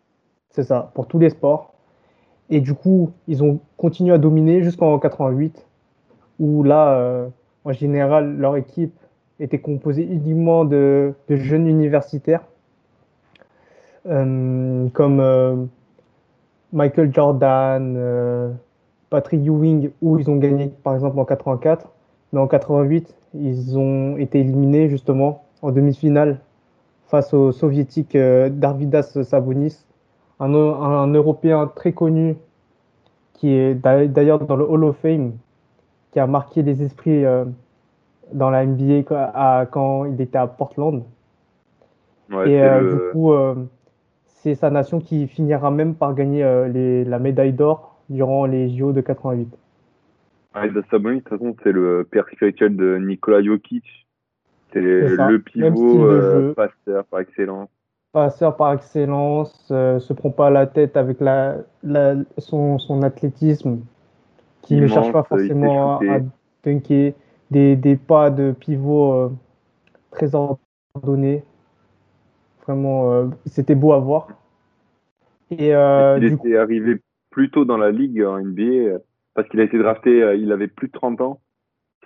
c'est 0.50 0.64
ça, 0.64 0.92
pour 0.94 1.08
tous 1.08 1.20
les 1.20 1.30
sports. 1.30 1.74
Et 2.50 2.62
du 2.62 2.74
coup, 2.76 3.12
ils 3.28 3.44
ont 3.44 3.60
continué 3.78 4.14
à 4.14 4.18
dominer 4.20 4.62
jusqu'en 4.62 5.00
88, 5.00 5.66
où 6.40 6.64
là, 6.64 6.98
euh, 7.00 7.28
en 7.64 7.72
général, 7.72 8.38
leur 8.38 8.56
équipe 8.58 8.94
était 9.40 9.60
composée 9.60 10.04
uniquement 10.04 10.66
de, 10.66 11.14
de 11.30 11.36
jeunes 11.36 11.68
universitaires, 11.68 12.44
euh, 14.08 14.88
comme 14.94 15.20
euh, 15.20 15.56
Michael 16.74 17.14
Jordan, 17.14 17.96
euh, 17.98 18.52
Patrick 19.10 19.46
Ewing, 19.46 19.92
où 20.02 20.20
ils 20.20 20.30
ont 20.30 20.38
gagné 20.38 20.72
par 20.84 20.94
exemple 20.96 21.20
en 21.20 21.26
84. 21.26 21.90
Mais 22.34 22.40
en 22.40 22.48
88, 22.48 23.16
ils 23.34 23.78
ont 23.78 24.18
été 24.18 24.40
éliminés 24.40 24.90
justement 24.90 25.44
en 25.62 25.72
demi-finale 25.72 26.40
face 27.08 27.34
aux 27.34 27.52
soviétiques 27.52 28.16
euh, 28.16 28.50
Darvidas 28.50 29.18
Sabonis, 29.24 29.86
un, 30.40 30.54
un, 30.54 30.82
un 30.82 31.14
Européen 31.14 31.72
très 31.76 31.94
connu 31.94 32.36
qui 33.34 33.50
est 33.54 33.76
d'a- 33.76 34.08
d'ailleurs 34.08 34.40
dans 34.40 34.56
le 34.56 34.70
Hall 34.70 34.84
of 34.86 34.98
Fame, 34.98 35.34
qui 36.12 36.20
a 36.20 36.28
marqué 36.28 36.62
les 36.64 36.82
esprits 36.84 37.26
dans 38.34 38.50
la 38.50 38.64
NBA 38.64 39.04
quand, 39.04 39.32
à- 39.34 39.66
quand 39.72 40.06
il 40.06 40.20
était 40.22 40.38
à 40.38 40.48
Portland. 40.48 41.04
Ouais, 42.32 42.50
Et 42.50 42.60
euh, 42.62 42.82
le- 42.82 42.90
du 42.98 43.12
coup, 43.12 43.34
euh, 43.34 43.56
c'est 44.28 44.56
sa 44.56 44.70
nation 44.70 45.00
qui 45.00 45.28
finira 45.28 45.72
même 45.72 45.96
par 45.96 46.14
gagner 46.16 46.44
euh, 46.44 46.68
les- 46.68 47.04
la 47.06 47.20
médaille 47.20 47.54
d'or 47.54 47.98
durant 48.10 48.46
les 48.46 48.70
JO 48.70 48.94
de 48.94 49.02
88. 49.02 49.50
Ouais, 50.56 50.70
de 50.70 50.84
Sabonis, 50.90 51.18
de 51.18 51.24
toute 51.24 51.38
façon, 51.38 51.56
c'est 51.64 51.72
le 51.72 52.08
père 52.10 52.26
spirituel 52.30 52.76
de 52.78 52.98
Nikola 52.98 53.44
Jokic. 53.44 54.08
C'est 54.72 54.82
le 54.82 55.40
pivot, 55.40 56.06
euh, 56.06 56.54
passeur 56.54 57.06
par 57.06 57.20
excellence. 57.22 57.70
Passeur 58.14 58.56
par 58.56 58.74
excellence, 58.74 59.68
euh, 59.72 60.00
se 60.00 60.14
prend 60.14 60.32
pas 60.32 60.50
la 60.50 60.68
tête 60.68 60.96
avec 60.96 61.20
la, 61.20 61.58
la- 61.84 62.16
son, 62.38 62.80
son 62.80 63.04
athlétisme, 63.04 63.80
qui 64.62 64.76
ne 64.78 64.88
cherche 64.88 65.12
pas 65.12 65.24
sait 65.24 65.30
forcément 65.30 65.98
à, 66.00 66.16
à 66.16 66.20
dunker, 66.64 67.14
des, 67.52 67.76
des 67.76 67.96
pas 67.96 68.30
de 68.30 68.52
pivot 68.52 69.14
euh, 69.14 69.30
très 70.12 70.32
ordonnés. 70.36 71.44
Vraiment, 72.66 73.12
euh, 73.12 73.28
c'était 73.46 73.76
beau 73.76 73.94
à 73.94 74.00
voir. 74.00 74.28
Et 75.52 75.76
euh, 75.76 76.18
il 76.22 76.30
du 76.30 76.38
coup, 76.38 76.48
était 76.48 76.58
arrivé 76.58 77.02
plus 77.30 77.52
tôt 77.52 77.66
dans 77.66 77.78
la 77.78 77.92
ligue 77.92 78.24
en 78.24 78.40
NBA 78.40 79.00
parce 79.34 79.48
qu'il 79.50 79.60
a 79.60 79.64
été 79.64 79.78
drafté, 79.78 80.36
il 80.40 80.52
avait 80.52 80.68
plus 80.68 80.88
de 80.88 80.94
30 80.94 81.22
ans. 81.22 81.42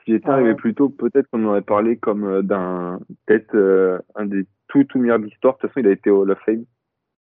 S'il 0.04 0.16
était 0.16 0.30
Ah 0.30 0.34
arrivé 0.34 0.50
ouais. 0.50 0.56
plus 0.56 0.74
tôt, 0.74 0.90
peut-être 0.90 1.28
qu'on 1.30 1.46
en 1.46 1.50
aurait 1.50 1.62
parlé 1.62 1.98
comme 1.98 2.42
d'un, 2.42 3.00
peut-être 3.26 3.56
euh, 3.56 4.00
un 4.16 4.26
des 4.26 4.46
tout 4.68 4.84
tout 4.86 5.00
meilleurs 5.00 5.20
d'histoire. 5.20 5.56
De 5.56 5.60
toute 5.60 5.70
façon, 5.70 5.80
il 5.82 5.88
a 5.88 5.92
été 5.92 6.10
au 6.10 6.22
Hall 6.24 6.32
of 6.32 6.40
Fame. 6.46 6.66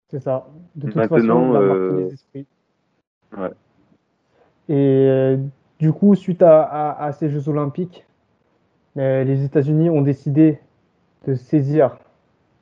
c'est 0.09 0.19
ça. 0.21 0.47
De 0.75 0.87
toute 0.87 0.95
Maintenant, 0.95 1.17
façon, 1.17 1.51
il 1.51 1.55
a 1.57 1.61
marqué 1.61 1.95
euh, 1.95 1.97
les 1.97 2.13
esprits. 2.13 2.47
Ouais. 3.37 3.51
Et 4.69 5.37
du 5.79 5.91
coup, 5.93 6.15
suite 6.15 6.41
à, 6.41 6.61
à- 6.63 7.03
à 7.05 7.11
ces 7.13 7.29
Jeux 7.29 7.47
Olympiques, 7.49 8.05
euh, 8.97 9.23
les 9.23 9.43
États-Unis 9.45 9.89
ont 9.89 10.01
décidé 10.01 10.59
de 11.27 11.35
saisir 11.35 11.97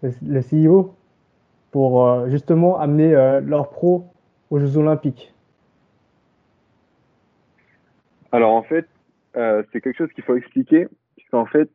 le, 0.01 0.11
le 0.25 0.41
CIO 0.41 0.93
pour 1.71 2.05
euh, 2.05 2.29
justement 2.29 2.79
amener 2.79 3.13
euh, 3.15 3.39
leurs 3.41 3.69
pros 3.69 4.05
aux 4.49 4.59
Jeux 4.59 4.77
Olympiques. 4.77 5.33
Alors 8.31 8.53
en 8.53 8.63
fait, 8.63 8.87
c'est 9.71 9.81
quelque 9.81 9.97
chose 9.97 10.11
qu'il 10.13 10.23
faut 10.23 10.35
expliquer, 10.35 10.87
puisqu'en 11.15 11.45
fait, 11.45 11.69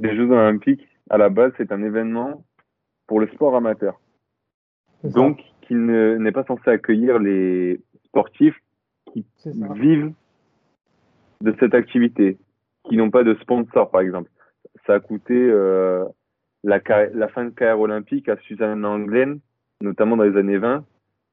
les 0.00 0.16
Jeux 0.16 0.30
Olympiques, 0.30 0.88
à 1.10 1.18
la 1.18 1.28
base, 1.28 1.52
c'est 1.58 1.70
un 1.70 1.82
événement 1.82 2.42
pour 3.06 3.20
le 3.20 3.26
sport 3.28 3.54
amateur. 3.56 4.00
Donc, 5.04 5.42
qui 5.60 5.74
ne- 5.74 6.16
n'est 6.16 6.32
pas 6.32 6.44
censé 6.44 6.70
accueillir 6.70 7.18
les 7.18 7.78
sportifs 8.06 8.58
qui 9.12 9.26
vivent 9.74 10.12
de 11.44 11.54
cette 11.60 11.74
activité, 11.74 12.38
qui 12.88 12.96
n'ont 12.96 13.10
pas 13.10 13.22
de 13.22 13.34
sponsor, 13.34 13.90
par 13.90 14.00
exemple. 14.00 14.30
Ça 14.86 14.94
a 14.94 15.00
coûté 15.00 15.34
euh, 15.34 16.04
la, 16.64 16.80
fin 16.80 17.44
de 17.44 17.50
carrière 17.50 17.80
olympique 17.80 18.28
à 18.28 18.36
Suzanne 18.38 18.84
Anglen, 18.84 19.40
notamment 19.82 20.16
dans 20.16 20.24
les 20.24 20.38
années 20.38 20.56
20, 20.56 20.84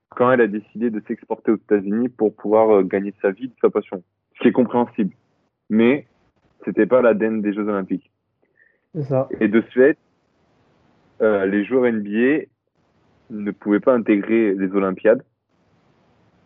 quand 0.09 0.29
elle 0.31 0.41
a 0.41 0.47
décidé 0.47 0.89
de 0.89 1.01
s'exporter 1.07 1.51
aux 1.51 1.55
États-Unis 1.55 2.09
pour 2.09 2.35
pouvoir 2.35 2.69
euh, 2.75 2.83
gagner 2.83 3.13
sa 3.21 3.31
vie 3.31 3.47
de 3.47 3.53
sa 3.61 3.69
passion. 3.69 4.03
Ce 4.35 4.41
qui 4.41 4.49
est 4.49 4.51
compréhensible. 4.51 5.13
Mais 5.69 6.05
c'était 6.65 6.85
pas 6.85 7.01
l'ADN 7.01 7.41
des 7.41 7.53
Jeux 7.53 7.67
Olympiques. 7.67 8.11
Ça. 9.03 9.29
Et 9.39 9.47
de 9.47 9.61
ce 9.61 9.71
fait, 9.71 9.97
euh, 11.21 11.45
les 11.45 11.63
joueurs 11.63 11.89
NBA 11.89 12.47
ne 13.29 13.51
pouvaient 13.51 13.79
pas 13.79 13.93
intégrer 13.93 14.53
les 14.53 14.71
Olympiades 14.73 15.23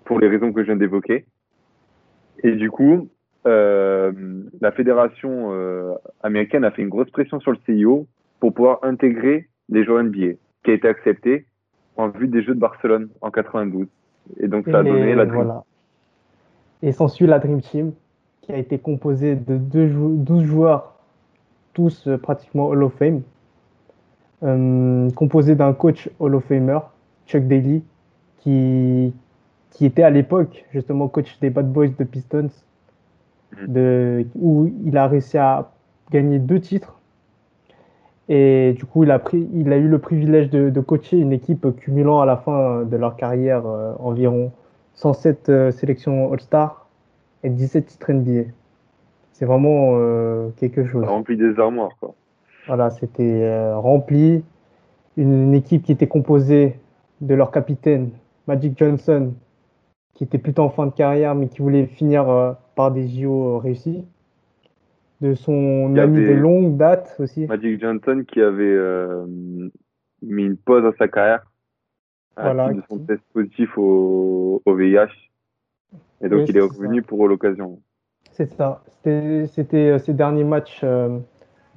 pour 0.06 0.20
les 0.20 0.28
raisons 0.28 0.54
que 0.54 0.62
je 0.62 0.68
viens 0.68 0.76
d'évoquer. 0.76 1.26
Et 2.44 2.52
du 2.52 2.70
coup, 2.70 3.10
euh, 3.48 4.12
la 4.62 4.72
fédération 4.72 5.52
euh, 5.52 5.94
américaine 6.24 6.64
a 6.64 6.72
fait 6.72 6.82
une 6.82 6.90
grosse 6.90 7.10
pression 7.12 7.40
sur 7.40 7.52
le 7.52 7.58
CIO 7.66 8.08
pour 8.40 8.54
pouvoir 8.54 8.80
intégrer 8.84 9.50
les 9.70 9.84
joueurs 9.84 10.04
NBA, 10.04 10.34
qui 10.64 10.72
a 10.72 10.74
été 10.74 10.88
accepté 10.88 11.46
en 11.98 12.10
vue 12.10 12.28
des 12.28 12.42
Jeux 12.44 12.56
de 12.56 12.60
Barcelone 12.60 13.10
en 13.22 13.32
92. 13.32 13.88
Et 14.40 14.48
donc 14.48 14.66
ça 14.70 14.80
a 14.80 14.82
Et 14.82 14.86
donné 14.86 15.16
la 15.16 15.26
Dream 15.26 15.44
voilà. 15.44 15.64
Et 16.82 16.92
s'ensuit 16.92 17.28
la 17.28 17.40
Dream 17.40 17.62
Team, 17.62 17.94
qui 18.42 18.52
a 18.52 18.58
été 18.58 18.78
composée 18.78 19.36
de 19.36 19.58
deux 19.58 19.88
jou- 19.88 20.16
12 20.18 20.44
joueurs, 20.44 20.96
tous 21.74 22.08
euh, 22.08 22.18
pratiquement 22.18 22.68
Hall 22.68 22.84
of 22.84 22.94
Fame, 22.94 23.22
euh, 24.44 25.10
composé 25.12 25.56
d'un 25.56 25.74
coach 25.74 26.10
Hall 26.20 26.36
of 26.36 26.44
Famer, 26.46 26.80
Chuck 27.28 27.48
Daly, 27.48 27.84
qui, 28.40 29.14
qui 29.72 29.86
était 29.86 30.04
à 30.04 30.10
l'époque 30.10 30.66
justement 30.72 31.08
coach 31.08 31.40
des 31.40 31.50
Bad 31.50 31.72
Boys 31.72 31.88
de 31.98 32.04
Pistons, 32.04 32.50
de, 33.68 34.26
où 34.36 34.72
il 34.84 34.98
a 34.98 35.08
réussi 35.08 35.38
à 35.38 35.72
gagner 36.12 36.40
deux 36.40 36.60
titres. 36.60 37.00
Et 38.28 38.74
du 38.74 38.86
coup, 38.86 39.04
il 39.04 39.12
a, 39.12 39.20
pris, 39.20 39.48
il 39.54 39.72
a 39.72 39.78
eu 39.78 39.88
le 39.88 40.00
privilège 40.00 40.50
de, 40.50 40.70
de 40.70 40.82
coacher 40.82 41.18
une 41.18 41.32
équipe 41.32 41.68
cumulant 41.78 42.22
à 42.22 42.26
la 42.26 42.38
fin 42.38 42.84
de 42.84 42.98
leur 42.98 43.16
carrière 43.18 43.68
euh, 43.68 43.94
environ 44.00 44.52
107 44.94 45.50
euh, 45.50 45.72
sélections 45.72 46.34
All-Star 46.34 46.88
et 47.44 47.50
17 47.50 47.86
titres 47.86 48.12
NBA. 48.12 48.50
C'est 49.32 49.46
vraiment 49.46 49.92
euh, 49.94 50.50
quelque 50.58 50.86
chose. 50.88 51.06
remplie 51.06 51.38
des 51.38 51.60
armoires. 51.60 51.92
Quoi. 52.00 52.16
Voilà, 52.66 52.90
c'était 52.90 53.74
rempli. 53.74 54.44
Une, 55.18 55.44
une 55.44 55.54
équipe 55.54 55.84
qui 55.84 55.92
était 55.92 56.08
composée 56.08 56.80
de 57.22 57.36
leur 57.36 57.52
capitaine, 57.52 58.10
Magic 58.48 58.78
Johnson, 58.78 59.34
qui 60.14 60.24
était 60.24 60.40
plutôt 60.40 60.64
en 60.64 60.70
fin 60.70 60.88
de 60.88 60.92
carrière, 60.92 61.36
mais 61.36 61.48
qui 61.48 61.62
voulait 61.62 61.86
finir 61.86 62.56
par 62.76 62.92
des 62.92 63.08
JO 63.08 63.60
réussis. 63.60 64.06
De 65.22 65.34
son 65.34 65.96
ami 65.96 66.18
de 66.18 66.34
longue 66.34 66.76
date 66.78 67.16
aussi. 67.20 67.48
Magic 67.48 67.80
Johnson 67.80 68.24
qui 68.28 68.42
avait 68.42 68.64
euh, 68.66 69.26
mis 70.22 70.44
une 70.44 70.58
pause 70.58 70.86
à 70.86 70.92
sa 70.98 71.08
carrière 71.08 71.46
à 72.36 72.54
Voilà, 72.54 72.68
suite 72.68 72.78
de 72.78 72.84
son 72.90 73.00
test 73.00 73.24
positif 73.34 73.78
au, 73.78 74.62
au 74.66 74.76
VIH. 74.76 75.08
Et 76.22 76.28
donc 76.30 76.40
Oui, 76.40 76.46
il 76.50 76.58
est 76.58 76.62
revenu 76.62 77.00
ça. 77.00 77.08
pour 77.08 77.28
l'occasion. 77.28 77.80
C'est 78.32 78.52
ça. 78.54 78.84
C'était 79.04 79.92
euh, 79.92 79.98
ses 80.00 80.14
derniers 80.14 80.44
matchs 80.44 80.82
euh, 80.84 81.20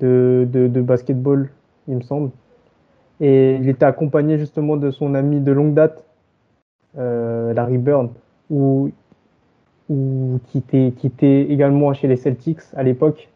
de, 0.00 0.46
de, 0.50 0.66
de 0.66 0.80
basketball, 0.80 1.48
il 1.86 1.96
me 1.96 2.00
semble. 2.02 2.30
Et 3.20 3.54
il 3.56 3.68
était 3.68 3.84
accompagné 3.84 4.38
justement 4.38 4.76
de 4.76 4.90
son 4.90 5.14
ami 5.14 5.40
de 5.40 5.52
longue 5.52 5.74
date, 5.74 6.04
euh, 6.96 7.52
Larry 7.52 7.78
Bird, 7.78 8.10
ou, 8.50 8.90
ou 9.88 10.38
qui, 10.46 10.58
était, 10.58 11.42
également 11.42 11.92
chez 11.94 12.08
les 12.08 12.16
Celtics 12.16 12.60
à 12.74 12.82
l'époque. 12.82 13.28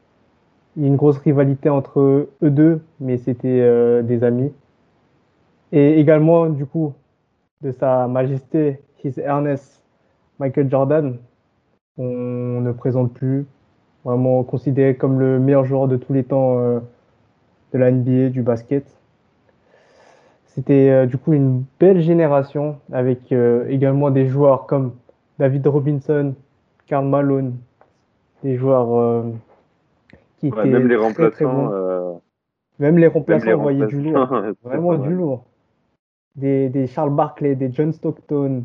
Il 0.77 0.83
y 0.83 0.85
a 0.85 0.89
une 0.89 0.97
grosse 0.97 1.19
rivalité 1.19 1.69
entre 1.69 2.01
eux 2.01 2.31
deux, 2.43 2.83
mais 3.01 3.19
c'était 3.19 3.61
euh, 3.61 4.03
des 4.03 4.25
amis. 4.25 4.53
Et 5.71 5.99
également, 5.99 6.47
du 6.47 6.67
coup, 6.67 6.93
de 7.63 7.71
Sa 7.73 8.07
Majesté 8.07 8.81
His 9.03 9.19
Ernest, 9.19 9.83
Michael 10.39 10.71
Jordan, 10.71 11.17
on 11.99 12.61
ne 12.61 12.73
présente 12.73 13.13
plus. 13.13 13.47
Vraiment 14.05 14.43
considéré 14.43 14.97
comme 14.97 15.21
le 15.21 15.39
meilleur 15.39 15.65
joueur 15.65 15.87
de 15.89 15.97
tous 15.97 16.13
les 16.13 16.25
temps 16.25 16.59
euh, 16.59 16.81
de 17.73 17.79
la 17.79 17.91
NBA, 17.91 18.31
du 18.31 18.43
basket. 18.43 18.85
C'était 20.47 20.91
euh, 20.91 21.07
du 21.07 21.17
coup 21.17 21.33
une 21.33 21.65
belle 21.81 22.01
génération 22.01 22.77
avec 22.93 23.33
également 23.69 24.11
des 24.11 24.27
joueurs 24.27 24.67
comme 24.67 24.93
David 25.43 25.67
Robinson, 25.67 26.37
Karl 26.87 27.05
Malone, 27.09 27.57
des 28.45 28.57
joueurs 28.57 28.95
euh, 28.95 29.33
qui 30.39 30.51
Ouais, 30.51 30.69
étaient 30.69 30.69
même 30.69 30.89
les 30.89 30.97
très, 30.97 31.31
très 31.31 31.45
remplaçants, 31.45 31.55
bons. 31.65 31.73
euh, 31.73 32.15
Même 32.79 32.99
les 32.99 33.09
remplaçants 33.09 33.53
envoyaient 33.59 33.87
du 33.87 34.01
lourd. 34.03 34.29
Vraiment 34.63 34.95
du 34.99 35.11
lourd. 35.13 35.45
Des, 36.37 36.69
des 36.69 36.87
Charles 36.87 37.15
Barkley, 37.15 37.57
des 37.57 37.73
John 37.73 37.93
Stockton, 37.93 38.65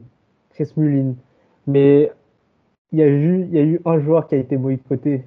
Chris 0.51 0.71
Mullin. 0.77 1.15
Mais 1.65 2.11
il 2.91 2.99
y 2.99 3.03
a 3.03 3.07
eu, 3.07 3.41
il 3.41 3.51
y 3.55 3.59
a 3.59 3.63
eu 3.63 3.81
un 3.85 3.99
joueur 3.99 4.27
qui 4.27 4.35
a 4.35 4.37
été 4.37 4.57
boycotté 4.57 5.25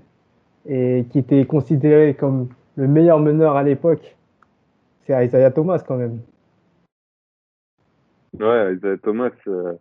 et 0.66 1.04
qui 1.10 1.18
était 1.18 1.46
considéré 1.46 2.14
comme 2.14 2.48
le 2.76 2.86
meilleur 2.88 3.18
meneur 3.20 3.56
à 3.56 3.64
l'époque. 3.64 4.16
C'est 5.02 5.26
Isaiah 5.26 5.50
Thomas 5.50 5.82
quand 5.86 5.96
même. 5.96 6.20
Ouais, 8.38 8.74
Isaiah 8.74 8.96
Thomas, 8.98 9.30
euh, 9.48 9.74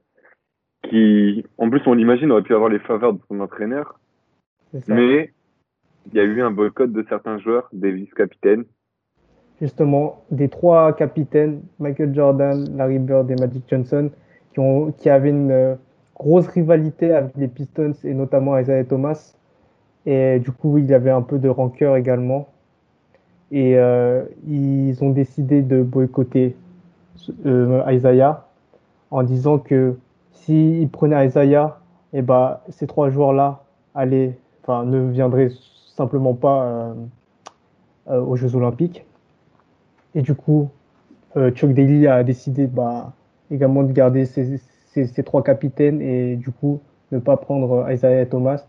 qui, 0.89 1.45
en 1.57 1.69
plus, 1.69 1.81
on 1.85 1.93
l'imagine, 1.93 2.31
aurait 2.31 2.41
pu 2.41 2.53
avoir 2.53 2.69
les 2.69 2.79
faveurs 2.79 3.13
de 3.13 3.19
son 3.27 3.39
entraîneur, 3.39 3.99
mais 4.87 5.31
il 6.11 6.17
y 6.17 6.19
a 6.19 6.23
eu 6.23 6.41
un 6.41 6.51
boycott 6.51 6.91
de 6.91 7.05
certains 7.07 7.37
joueurs, 7.37 7.69
des 7.73 7.91
vice-capitaines. 7.91 8.65
Justement, 9.61 10.23
des 10.31 10.49
trois 10.49 10.93
capitaines, 10.93 11.61
Michael 11.79 12.13
Jordan, 12.15 12.77
Larry 12.77 12.99
Bird 12.99 13.29
et 13.29 13.35
Magic 13.35 13.63
Johnson, 13.67 14.09
qui, 14.53 14.59
ont, 14.59 14.91
qui 14.91 15.09
avaient 15.09 15.29
une 15.29 15.51
euh, 15.51 15.75
grosse 16.15 16.47
rivalité 16.47 17.13
avec 17.13 17.35
les 17.35 17.47
Pistons 17.47 17.93
et 18.03 18.13
notamment 18.13 18.57
Isaiah 18.57 18.85
Thomas. 18.85 19.35
Et 20.05 20.39
du 20.39 20.51
coup, 20.51 20.77
il 20.77 20.85
y 20.85 20.93
avait 20.93 21.11
un 21.11 21.21
peu 21.21 21.39
de 21.39 21.49
rancœur 21.49 21.97
également. 21.97 22.47
Et 23.51 23.77
euh, 23.77 24.23
ils 24.47 25.03
ont 25.03 25.09
décidé 25.09 25.61
de 25.61 25.83
boycotter 25.83 26.55
euh, 27.45 27.83
Isaiah 27.87 28.47
en 29.11 29.23
disant 29.23 29.59
que 29.59 29.95
s'ils 30.41 30.89
prenaient 30.89 31.27
Isaiah, 31.27 31.79
et 32.13 32.21
bah, 32.21 32.63
ces 32.69 32.87
trois 32.87 33.09
joueurs-là 33.09 33.63
allaient, 33.95 34.37
ne 34.67 35.09
viendraient 35.11 35.51
simplement 35.95 36.33
pas 36.33 36.63
euh, 36.63 36.93
euh, 38.09 38.21
aux 38.21 38.35
Jeux 38.35 38.55
Olympiques. 38.55 39.05
Et 40.15 40.21
du 40.21 40.33
coup, 40.33 40.69
euh, 41.37 41.51
Chuck 41.51 41.73
Daly 41.73 42.07
a 42.07 42.23
décidé 42.23 42.67
bah, 42.67 43.13
également 43.51 43.83
de 43.83 43.91
garder 43.91 44.25
ces 44.25 45.23
trois 45.23 45.43
capitaines 45.43 46.01
et 46.01 46.35
du 46.35 46.51
coup 46.51 46.81
ne 47.11 47.19
pas 47.19 47.37
prendre 47.37 47.89
Isaiah 47.91 48.25
Thomas. 48.25 48.65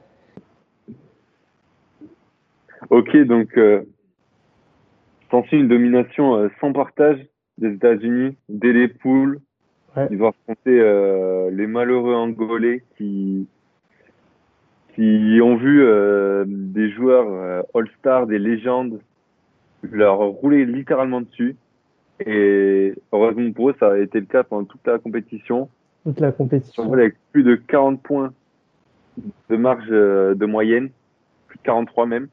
Ok, 2.89 3.17
donc, 3.27 3.57
euh, 3.57 3.85
une 5.53 5.69
domination 5.69 6.51
sans 6.61 6.73
partage 6.73 7.25
des 7.59 7.75
États-Unis 7.75 8.37
dès 8.49 8.73
les 8.73 8.89
poules. 8.89 9.41
Ouais. 9.97 10.09
Ils 10.11 10.19
vont 10.19 10.29
affronter 10.29 10.81
euh, 10.81 11.51
les 11.51 11.67
malheureux 11.67 12.15
Angolais 12.15 12.85
qui, 12.97 13.47
qui 14.95 15.41
ont 15.43 15.57
vu 15.57 15.83
euh, 15.83 16.45
des 16.47 16.91
joueurs 16.91 17.29
euh, 17.29 17.63
All-Star, 17.75 18.27
des 18.27 18.39
légendes, 18.39 19.01
leur 19.83 20.19
rouler 20.19 20.65
littéralement 20.65 21.21
dessus. 21.21 21.57
Et 22.25 22.95
heureusement 23.13 23.53
pour 23.53 23.71
eux, 23.71 23.75
ça 23.81 23.93
a 23.93 23.99
été 23.99 24.21
le 24.21 24.27
cas 24.27 24.45
pendant 24.45 24.65
toute 24.65 24.87
la 24.87 24.99
compétition. 24.99 25.69
Toute 26.05 26.21
la 26.21 26.33
compétition. 26.33 26.93
avec 26.93 27.17
plus 27.33 27.43
de 27.43 27.55
40 27.57 28.03
points 28.03 28.33
de 29.49 29.57
marge 29.57 29.89
de 29.89 30.47
moyenne, 30.47 30.91
plus 31.49 31.59
de 31.59 31.63
43 31.63 32.07
même. 32.07 32.29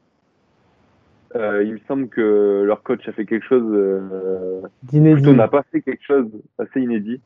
Euh, 1.36 1.64
il 1.64 1.74
me 1.74 1.80
semble 1.88 2.08
que 2.08 2.64
leur 2.66 2.84
coach 2.84 3.08
a 3.08 3.12
fait 3.12 3.26
quelque 3.26 3.46
chose, 3.46 3.70
euh, 3.70 4.62
D'inédit. 4.84 5.16
plutôt 5.16 5.34
n'a 5.34 5.48
pas 5.48 5.64
fait 5.72 5.82
quelque 5.82 6.04
chose 6.06 6.28
assez 6.58 6.80
inédit. 6.80 7.20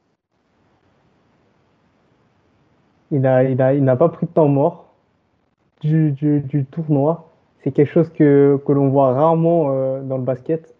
Il 3.11 3.21
n'a 3.21 3.43
il 3.43 3.61
a, 3.61 3.73
il 3.73 3.83
n'a 3.83 3.95
pas 3.95 4.09
pris 4.09 4.25
de 4.25 4.31
temps 4.31 4.47
mort 4.47 4.93
du, 5.81 6.11
du, 6.11 6.41
du 6.41 6.65
tournoi. 6.65 7.29
C'est 7.63 7.71
quelque 7.71 7.91
chose 7.91 8.09
que, 8.09 8.59
que 8.65 8.71
l'on 8.71 8.89
voit 8.89 9.13
rarement 9.13 9.71
euh, 9.71 10.01
dans 10.01 10.17
le 10.17 10.23
basket. 10.23 10.75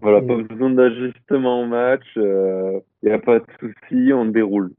Voilà, 0.00 0.20
Et- 0.22 0.26
pas 0.26 0.36
besoin 0.36 0.70
d'ajustement 0.70 1.62
au 1.62 1.66
match, 1.66 2.04
il 2.16 2.82
n'y 3.02 3.10
a 3.10 3.18
pas 3.18 3.38
de 3.38 3.44
souci, 3.60 4.12
on 4.12 4.26
déroule. 4.26 4.72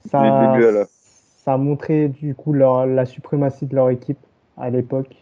Ça, 0.00 0.20
la- 0.58 0.86
ça 1.36 1.54
a 1.54 1.56
montré 1.58 2.08
du 2.08 2.34
coup 2.34 2.52
leur, 2.52 2.86
la 2.86 3.04
suprématie 3.04 3.66
de 3.66 3.74
leur 3.74 3.90
équipe 3.90 4.18
à 4.56 4.70
l'époque 4.70 5.14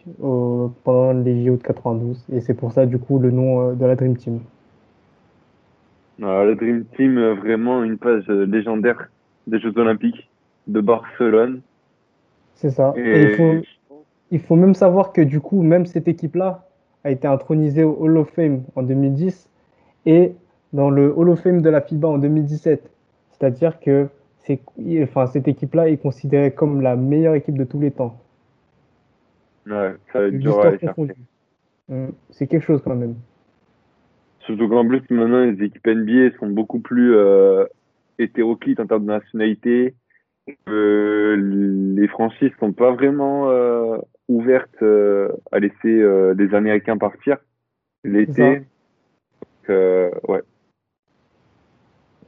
pendant 0.83 1.13
les 1.13 1.43
JO 1.43 1.57
de 1.57 1.63
92. 1.63 2.25
Et 2.31 2.41
c'est 2.41 2.53
pour 2.53 2.71
ça 2.71 2.85
du 2.85 2.99
coup 2.99 3.19
le 3.19 3.31
nom 3.31 3.71
euh, 3.71 3.73
de 3.73 3.85
la 3.85 3.95
Dream 3.95 4.15
Team. 4.17 4.39
Voilà, 6.19 6.45
le 6.45 6.55
Dream 6.55 6.85
Team, 6.95 7.17
euh, 7.17 7.33
vraiment 7.35 7.83
une 7.83 7.97
page 7.97 8.25
euh, 8.29 8.45
légendaire 8.45 9.09
des 9.47 9.59
Jeux 9.59 9.77
Olympiques 9.77 10.31
de 10.67 10.81
Barcelone. 10.81 11.61
C'est 12.55 12.71
ça. 12.71 12.93
Et, 12.95 13.01
Et 13.01 13.21
il 13.23 13.35
faut, 13.35 13.67
il 14.31 14.39
faut 14.39 14.55
même 14.55 14.73
savoir 14.73 15.13
que 15.13 15.21
du 15.21 15.39
coup, 15.39 15.61
même 15.61 15.85
cette 15.85 16.07
équipe-là 16.07 16.67
a 17.03 17.11
été 17.11 17.27
intronisée 17.27 17.83
au 17.83 17.95
Hall 17.99 18.17
of 18.17 18.29
Fame 18.29 18.63
en 18.75 18.83
2010 18.83 19.49
et 20.05 20.33
dans 20.71 20.89
le 20.89 21.13
Hall 21.15 21.29
of 21.29 21.41
Fame 21.41 21.61
de 21.61 21.69
la 21.69 21.81
FIBA 21.81 22.07
en 22.07 22.17
2017. 22.17 22.89
C'est-à-dire 23.31 23.79
que 23.79 24.07
c'est, 24.39 24.59
enfin, 25.01 25.27
cette 25.27 25.47
équipe-là 25.47 25.89
est 25.89 25.97
considérée 25.97 26.51
comme 26.51 26.81
la 26.81 26.95
meilleure 26.95 27.35
équipe 27.35 27.57
de 27.57 27.63
tous 27.63 27.79
les 27.79 27.91
temps. 27.91 28.19
ouais, 29.67 29.93
ça 30.11 30.19
va 30.19 30.27
être 30.27 30.37
dur 30.37 30.59
à. 30.59 30.71
Hum, 31.89 32.13
C'est 32.29 32.47
quelque 32.47 32.63
chose 32.63 32.81
quand 32.83 32.95
même. 32.95 33.15
Surtout 34.39 34.67
qu'en 34.67 34.87
plus, 34.87 35.01
maintenant, 35.09 35.45
les 35.45 35.63
équipes 35.63 35.87
NBA 35.87 36.37
sont 36.39 36.47
beaucoup 36.47 36.79
plus 36.79 37.15
euh, 37.15 37.65
hétéroclites 38.19 38.79
en 38.79 38.87
termes 38.87 39.03
de 39.03 39.07
nationalité. 39.07 39.95
Euh, 40.67 41.35
les 41.37 42.07
franchises 42.07 42.51
sont 42.59 42.73
pas 42.73 42.91
vraiment 42.91 43.49
euh, 43.49 43.97
ouvertes 44.27 44.81
euh, 44.81 45.29
à 45.51 45.59
laisser 45.59 45.75
euh, 45.85 46.33
les 46.37 46.53
Américains 46.53 46.97
partir 46.97 47.37
l'été. 48.03 48.63
euh, 49.69 50.11
ouais. 50.27 50.41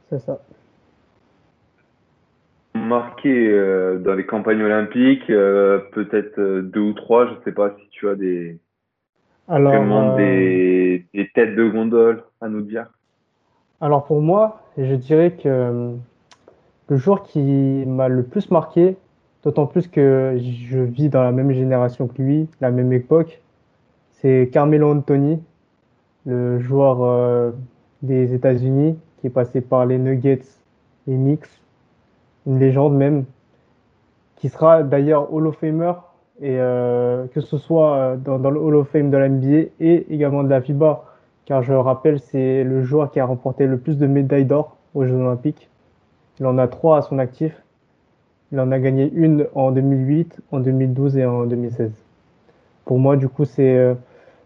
C'est 0.08 0.20
ça. 0.20 0.40
Marqué 2.74 3.48
euh, 3.50 3.98
dans 3.98 4.14
les 4.14 4.24
campagnes 4.26 4.62
olympiques, 4.62 5.28
euh, 5.28 5.80
peut-être 5.92 6.38
euh, 6.38 6.62
deux 6.62 6.80
ou 6.80 6.92
trois, 6.92 7.26
je 7.26 7.34
sais 7.44 7.52
pas 7.52 7.74
si 7.78 7.88
tu 7.90 8.08
as 8.08 8.14
des, 8.14 8.58
Alors, 9.48 9.74
euh, 9.74 10.16
des, 10.16 11.06
des 11.12 11.28
têtes 11.34 11.56
de 11.56 11.68
gondole 11.68 12.22
à 12.40 12.48
nous 12.48 12.62
dire. 12.62 12.86
alors 13.80 14.06
pour 14.06 14.22
moi, 14.22 14.62
je 14.78 14.94
dirais 14.94 15.32
que 15.32 15.48
euh, 15.48 15.94
le 16.88 16.96
joueur 16.96 17.22
qui 17.22 17.84
m'a 17.86 18.08
le 18.08 18.22
plus 18.22 18.50
marqué, 18.50 18.96
d'autant 19.42 19.66
plus 19.66 19.88
que 19.88 20.38
je 20.38 20.78
vis 20.78 21.08
dans 21.08 21.22
la 21.22 21.32
même 21.32 21.52
génération 21.52 22.06
que 22.06 22.22
lui, 22.22 22.48
la 22.60 22.70
même 22.70 22.92
époque, 22.92 23.42
c'est 24.10 24.48
Carmelo 24.52 24.92
Anthony, 24.92 25.40
le 26.24 26.58
joueur 26.58 27.02
euh, 27.02 27.50
des 28.02 28.34
États-Unis 28.34 28.98
qui 29.20 29.28
est 29.28 29.30
passé 29.30 29.60
par 29.60 29.86
les 29.86 29.98
Nuggets, 29.98 30.42
les 31.06 31.16
Knicks, 31.16 31.46
une 32.46 32.58
légende 32.58 32.96
même, 32.96 33.24
qui 34.36 34.48
sera 34.48 34.82
d'ailleurs 34.82 35.32
Hall 35.32 35.46
of 35.46 35.56
Famer, 35.56 35.92
et 36.40 36.58
euh, 36.58 37.26
que 37.28 37.40
ce 37.40 37.56
soit 37.56 37.94
euh, 37.94 38.16
dans, 38.16 38.38
dans 38.38 38.50
le 38.50 38.60
Hall 38.60 38.76
of 38.76 38.88
Fame 38.88 39.10
de 39.10 39.16
la 39.16 39.28
NBA 39.28 39.70
et 39.80 40.12
également 40.12 40.42
de 40.42 40.48
la 40.48 40.60
FIBA, 40.60 41.04
car 41.46 41.62
je 41.62 41.72
rappelle, 41.72 42.20
c'est 42.20 42.64
le 42.64 42.82
joueur 42.82 43.10
qui 43.10 43.20
a 43.20 43.24
remporté 43.24 43.66
le 43.66 43.78
plus 43.78 43.96
de 43.96 44.06
médailles 44.06 44.44
d'or 44.44 44.76
aux 44.94 45.04
Jeux 45.04 45.14
Olympiques. 45.14 45.70
Il 46.38 46.46
en 46.46 46.58
a 46.58 46.68
trois 46.68 46.98
à 46.98 47.02
son 47.02 47.18
actif. 47.18 47.62
Il 48.52 48.60
en 48.60 48.70
a 48.70 48.78
gagné 48.78 49.10
une 49.12 49.48
en 49.54 49.72
2008, 49.72 50.40
en 50.52 50.60
2012 50.60 51.16
et 51.16 51.24
en 51.24 51.46
2016. 51.46 51.90
Pour 52.84 52.98
moi, 52.98 53.16
du 53.16 53.28
coup, 53.28 53.44
c'est 53.44 53.76
euh, 53.76 53.94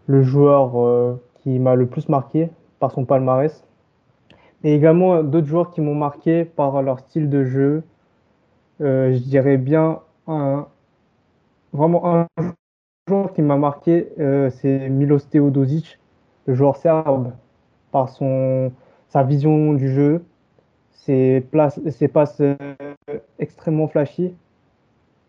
le 0.07 0.23
joueur 0.23 0.79
euh, 0.79 1.21
qui 1.35 1.59
m'a 1.59 1.75
le 1.75 1.85
plus 1.85 2.09
marqué 2.09 2.49
par 2.79 2.91
son 2.91 3.05
palmarès. 3.05 3.63
Et 4.63 4.73
également 4.73 5.21
d'autres 5.21 5.47
joueurs 5.47 5.71
qui 5.71 5.81
m'ont 5.81 5.95
marqué 5.95 6.45
par 6.45 6.81
leur 6.81 6.99
style 6.99 7.29
de 7.29 7.43
jeu. 7.43 7.83
Euh, 8.79 9.13
je 9.13 9.19
dirais 9.19 9.57
bien 9.57 9.99
un, 10.27 10.67
vraiment 11.73 12.15
un 12.15 12.27
joueur 13.07 13.33
qui 13.33 13.41
m'a 13.41 13.57
marqué, 13.57 14.07
c'est 14.51 14.89
Milos 14.89 15.19
Teodosic, 15.29 15.99
le 16.45 16.53
joueur 16.53 16.77
serbe, 16.77 17.31
par 17.91 18.09
sa 18.09 19.23
vision 19.23 19.73
du 19.73 19.89
jeu, 19.89 20.23
ses, 21.05 21.41
places, 21.51 21.79
ses 21.89 22.07
passes 22.07 22.41
euh, 22.41 22.55
extrêmement 23.39 23.87
flashy 23.87 24.33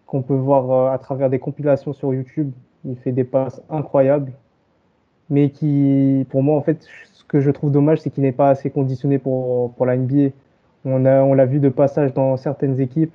qu'on 0.06 0.22
peut 0.22 0.34
voir 0.34 0.70
euh, 0.70 0.94
à 0.94 0.98
travers 0.98 1.30
des 1.30 1.38
compilations 1.38 1.92
sur 1.92 2.12
YouTube. 2.12 2.50
Il 2.84 2.96
fait 2.96 3.12
des 3.12 3.24
passes 3.24 3.62
incroyables, 3.70 4.32
mais 5.30 5.50
qui, 5.50 6.26
pour 6.30 6.42
moi, 6.42 6.56
en 6.56 6.62
fait, 6.62 6.86
ce 7.12 7.24
que 7.24 7.40
je 7.40 7.50
trouve 7.50 7.70
dommage, 7.70 8.00
c'est 8.00 8.10
qu'il 8.10 8.22
n'est 8.22 8.32
pas 8.32 8.50
assez 8.50 8.70
conditionné 8.70 9.18
pour, 9.18 9.72
pour 9.74 9.86
la 9.86 9.96
NBA. 9.96 10.30
On 10.84 11.06
a, 11.06 11.22
on 11.22 11.32
l'a 11.32 11.46
vu 11.46 11.60
de 11.60 11.68
passage 11.68 12.12
dans 12.12 12.36
certaines 12.36 12.80
équipes 12.80 13.14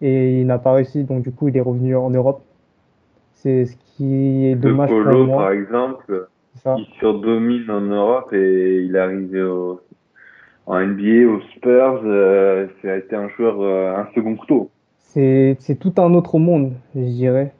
et 0.00 0.40
il 0.40 0.46
n'a 0.46 0.58
pas 0.58 0.72
réussi, 0.72 1.04
donc 1.04 1.22
du 1.22 1.32
coup, 1.32 1.48
il 1.48 1.56
est 1.56 1.60
revenu 1.60 1.94
en 1.94 2.10
Europe. 2.10 2.42
C'est 3.34 3.66
ce 3.66 3.76
qui 3.76 4.46
est 4.46 4.54
dommage 4.56 4.90
pour 4.90 5.04
Colo, 5.04 5.26
moi. 5.26 5.42
par 5.42 5.52
exemple, 5.52 6.28
il 6.64 6.86
surdomine 6.98 7.70
en 7.70 7.82
Europe 7.82 8.32
et 8.32 8.82
il 8.82 8.96
est 8.96 8.98
arrivé 8.98 9.42
au, 9.42 9.80
en 10.68 10.80
NBA, 10.80 11.26
aux 11.26 11.40
Spurs. 11.56 12.02
euh, 12.04 12.66
ça 12.82 12.92
a 12.92 12.96
été 12.96 13.16
un 13.16 13.28
joueur, 13.30 13.60
euh, 13.60 13.96
un 13.96 14.06
second 14.14 14.36
couteau. 14.36 14.70
C'est, 14.98 15.56
tout 15.80 15.94
un 15.96 16.14
autre 16.14 16.38
monde, 16.38 16.74
je 16.94 17.00
dirais. 17.00 17.52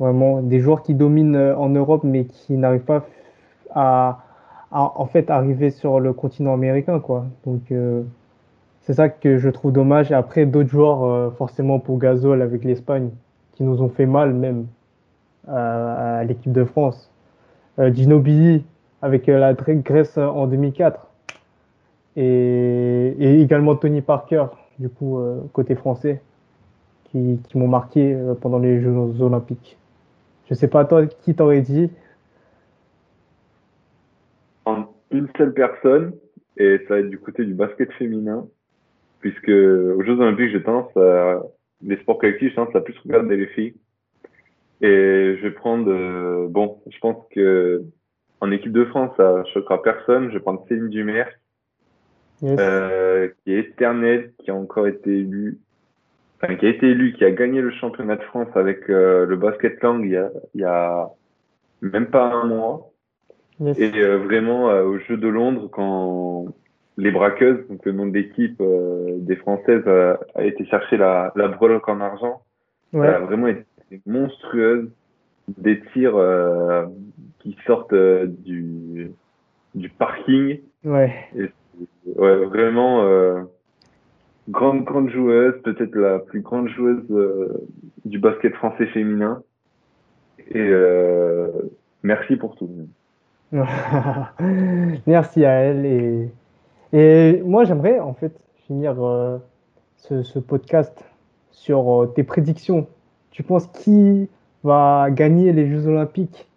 Vraiment, 0.00 0.42
des 0.42 0.60
joueurs 0.60 0.82
qui 0.82 0.94
dominent 0.94 1.36
euh, 1.36 1.56
en 1.56 1.68
Europe, 1.68 2.02
mais 2.04 2.24
qui 2.24 2.54
n'arrivent 2.54 2.80
pas 2.80 3.06
à, 3.72 4.24
en 4.72 5.06
fait, 5.06 5.30
arriver 5.30 5.70
sur 5.70 6.00
le 6.00 6.12
continent 6.12 6.52
américain, 6.52 6.98
quoi. 6.98 7.26
Donc, 7.46 7.70
euh, 7.70 8.02
c'est 8.82 8.94
ça 8.94 9.08
que 9.08 9.38
je 9.38 9.48
trouve 9.48 9.72
dommage. 9.72 10.10
Après, 10.10 10.44
d'autres 10.44 10.68
joueurs, 10.68 11.32
forcément 11.34 11.78
pour 11.78 11.98
Gasol 11.98 12.42
avec 12.42 12.64
l'Espagne, 12.64 13.10
qui 13.52 13.62
nous 13.62 13.80
ont 13.82 13.88
fait 13.88 14.06
mal 14.06 14.32
même 14.32 14.66
à, 15.46 16.18
à 16.18 16.24
l'équipe 16.24 16.52
de 16.52 16.64
France. 16.64 17.12
Ginobili 17.78 18.64
avec 19.02 19.26
la 19.26 19.54
Grèce 19.54 20.18
en 20.18 20.46
2004. 20.46 21.09
Et, 22.16 23.40
également 23.40 23.76
Tony 23.76 24.02
Parker, 24.02 24.46
du 24.78 24.88
coup, 24.88 25.18
euh, 25.18 25.40
côté 25.52 25.74
français 25.74 26.20
qui, 27.04 27.40
m'ont 27.54 27.68
marqué 27.68 28.14
euh, 28.14 28.34
pendant 28.34 28.58
les 28.58 28.80
Jeux 28.80 28.94
Olympiques. 29.20 29.76
Je 30.48 30.54
sais 30.54 30.68
pas 30.68 30.84
toi 30.84 31.06
qui 31.06 31.34
t'aurait 31.34 31.60
dit? 31.60 31.90
En 34.64 34.86
une 35.10 35.28
seule 35.36 35.52
personne, 35.52 36.12
et 36.56 36.78
ça 36.86 36.94
va 36.94 37.00
être 37.00 37.10
du 37.10 37.18
côté 37.18 37.44
du 37.44 37.54
basket 37.54 37.92
féminin, 37.92 38.46
puisque 39.20 39.48
aux 39.48 40.02
Jeux 40.02 40.18
Olympiques, 40.20 40.50
j'ai 40.50 40.62
tendance 40.62 40.96
à, 40.96 41.42
les 41.82 41.96
sports 41.98 42.18
collectifs, 42.18 42.50
j'ai 42.50 42.56
tendance 42.56 42.76
à 42.76 42.80
plus 42.80 42.96
regarder 42.98 43.36
les 43.36 43.46
filles. 43.48 43.74
Et 44.82 45.36
je 45.36 45.42
vais 45.42 45.50
prendre, 45.50 45.90
euh, 45.90 46.46
bon, 46.48 46.80
je 46.90 46.98
pense 46.98 47.16
que 47.30 47.84
en 48.40 48.50
équipe 48.50 48.72
de 48.72 48.84
France, 48.86 49.12
ça 49.16 49.44
choquera 49.52 49.82
personne. 49.82 50.28
Je 50.28 50.34
vais 50.34 50.40
prendre 50.40 50.64
Céline 50.68 50.88
Dumer, 50.88 51.24
Yes. 52.42 52.56
euh, 52.58 53.28
qui 53.44 53.52
est 53.52 53.58
éternelle, 53.60 54.32
qui 54.38 54.50
a 54.50 54.54
encore 54.54 54.86
été 54.86 55.10
élue, 55.10 55.58
enfin, 56.42 56.54
qui 56.56 56.66
a 56.66 56.70
été 56.70 56.88
élue, 56.88 57.12
qui 57.12 57.24
a 57.24 57.30
gagné 57.30 57.60
le 57.60 57.70
championnat 57.70 58.16
de 58.16 58.22
France 58.22 58.48
avec 58.54 58.88
euh, 58.88 59.26
le 59.26 59.36
basket 59.36 59.82
lang 59.82 60.02
il 60.04 60.12
y 60.12 60.16
a, 60.16 60.30
il 60.54 60.62
y 60.62 60.64
a 60.64 61.08
même 61.82 62.06
pas 62.06 62.32
un 62.32 62.46
mois. 62.46 62.90
Yes. 63.60 63.78
Et 63.78 63.92
euh, 64.00 64.18
vraiment, 64.18 64.66
au 64.68 64.98
Jeu 65.00 65.16
de 65.18 65.28
Londres, 65.28 65.68
quand 65.70 66.46
les 66.96 67.10
braqueuses, 67.10 67.66
donc 67.68 67.84
le 67.84 67.92
nom 67.92 68.06
de 68.06 68.14
l'équipe 68.14 68.62
des 69.18 69.36
Françaises, 69.36 69.86
a 69.86 70.44
été 70.44 70.64
chercher 70.66 70.96
la, 70.96 71.32
la 71.36 71.48
breloque 71.48 71.88
en 71.88 72.00
argent, 72.00 72.42
Ouais. 72.92 73.06
elle 73.06 73.14
a 73.14 73.20
vraiment 73.20 73.46
été 73.46 73.64
monstrueuse. 74.06 74.88
Des 75.58 75.80
tirs 75.92 76.16
euh, 76.16 76.86
qui 77.40 77.56
sortent 77.66 77.92
euh, 77.92 78.26
du, 78.26 79.10
du 79.74 79.88
parking. 79.88 80.60
Ouais. 80.84 81.12
Ouais, 82.16 82.44
vraiment 82.44 83.02
euh, 83.02 83.42
grande, 84.48 84.84
grande 84.84 85.10
joueuse, 85.10 85.54
peut-être 85.62 85.94
la 85.94 86.18
plus 86.18 86.40
grande 86.40 86.68
joueuse 86.68 87.04
euh, 87.10 87.66
du 88.04 88.18
basket 88.18 88.54
français 88.54 88.86
féminin. 88.86 89.42
Et 90.48 90.58
euh, 90.58 91.48
merci 92.02 92.36
pour 92.36 92.56
tout. 92.56 92.68
Merci 95.06 95.44
à 95.44 95.50
elle. 95.50 96.30
Et, 96.92 97.42
moi, 97.42 97.64
j'aimerais 97.64 97.98
en 97.98 98.14
fait 98.14 98.32
finir 98.66 98.94
ce, 99.96 100.38
podcast 100.38 101.04
sur 101.50 102.12
tes 102.14 102.22
prédictions. 102.22 102.86
Tu 103.32 103.42
penses 103.42 103.66
qui 103.66 104.28
va 104.62 105.08
gagner 105.10 105.52
les 105.52 105.68
Jeux 105.68 105.88
Olympiques 105.88 106.48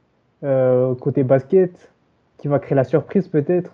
côté 0.41 1.23
basket? 1.23 1.91
Qui 2.37 2.47
va 2.47 2.59
créer 2.59 2.75
la 2.75 2.83
surprise 2.83 3.27
peut-être? 3.27 3.73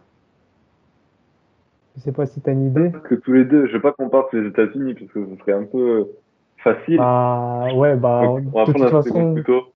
Je 1.99 2.03
sais 2.05 2.12
pas 2.13 2.25
si 2.25 2.39
tu 2.41 2.49
as 2.49 2.53
une 2.53 2.67
idée. 2.67 2.91
Que 3.03 3.15
tous 3.15 3.33
les 3.33 3.43
deux, 3.43 3.67
je 3.67 3.73
veux 3.73 3.81
pas 3.81 3.91
qu'on 3.91 4.07
parte 4.09 4.33
les 4.33 4.47
États-Unis 4.47 4.93
parce 4.93 5.12
que 5.12 5.25
ce 5.25 5.35
serait 5.41 5.51
un 5.51 5.65
peu 5.65 6.07
facile. 6.57 6.95
Bah 6.97 7.67
ouais, 7.75 7.97
bah 7.97 8.21
Donc, 8.23 8.43
on 8.53 8.59
va 8.59 8.65
de 8.65 8.71
toute 8.71 8.75
prendre 8.81 8.95
un 8.95 9.01
second 9.01 9.19
façon, 9.19 9.35
couteau. 9.35 9.73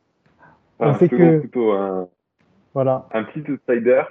on 0.80 0.86
un 0.86 0.94
sait 0.94 1.08
second 1.10 1.18
que- 1.18 1.40
couteau, 1.42 1.72
un, 1.74 2.08
voilà, 2.74 3.08
un 3.14 3.24
petit 3.26 3.44
outsider. 3.52 4.04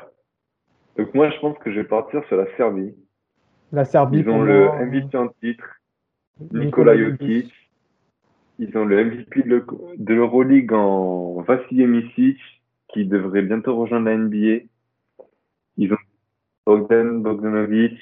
Donc 0.98 1.14
moi, 1.14 1.30
je 1.30 1.40
pense 1.40 1.56
que 1.58 1.70
je 1.72 1.80
vais 1.80 1.86
partir 1.86 2.22
sur 2.26 2.36
la 2.36 2.44
Serbie. 2.58 2.94
la 3.72 3.86
Serbie 3.86 4.18
Ils 4.18 4.28
ont 4.28 4.42
le 4.42 4.66
moi, 4.66 4.84
MVP 4.84 5.16
en 5.16 5.28
titre, 5.40 5.64
Nikola 6.52 6.96
Jokic. 6.98 7.50
Ils 8.58 8.76
ont 8.76 8.84
le 8.84 9.02
MVP 9.06 9.42
de 9.42 10.14
l'Euroleague 10.14 10.72
en 10.74 11.40
Vasilij 11.40 11.86
Micic, 11.88 12.38
qui 12.88 13.06
devrait 13.06 13.40
bientôt 13.42 13.74
rejoindre 13.74 14.04
la 14.06 14.16
NBA. 14.18 14.64
Ils 15.78 15.92
ont 15.94 15.96
Bogdan 16.66 17.22
Bogdanovic, 17.22 17.98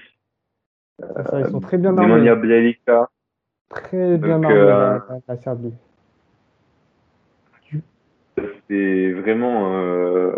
ça, 1.00 1.40
ils 1.40 1.46
sont 1.50 1.60
très 1.60 1.78
bien 1.78 1.96
armés, 1.96 2.30
très 3.70 4.18
bien 4.18 4.38
Donc, 4.38 4.44
armés 4.46 4.58
euh, 4.58 4.66
la, 4.66 5.20
la 5.28 5.36
Serbie. 5.36 5.72
C'est 8.68 9.12
vraiment 9.12 9.74
euh, 9.74 10.32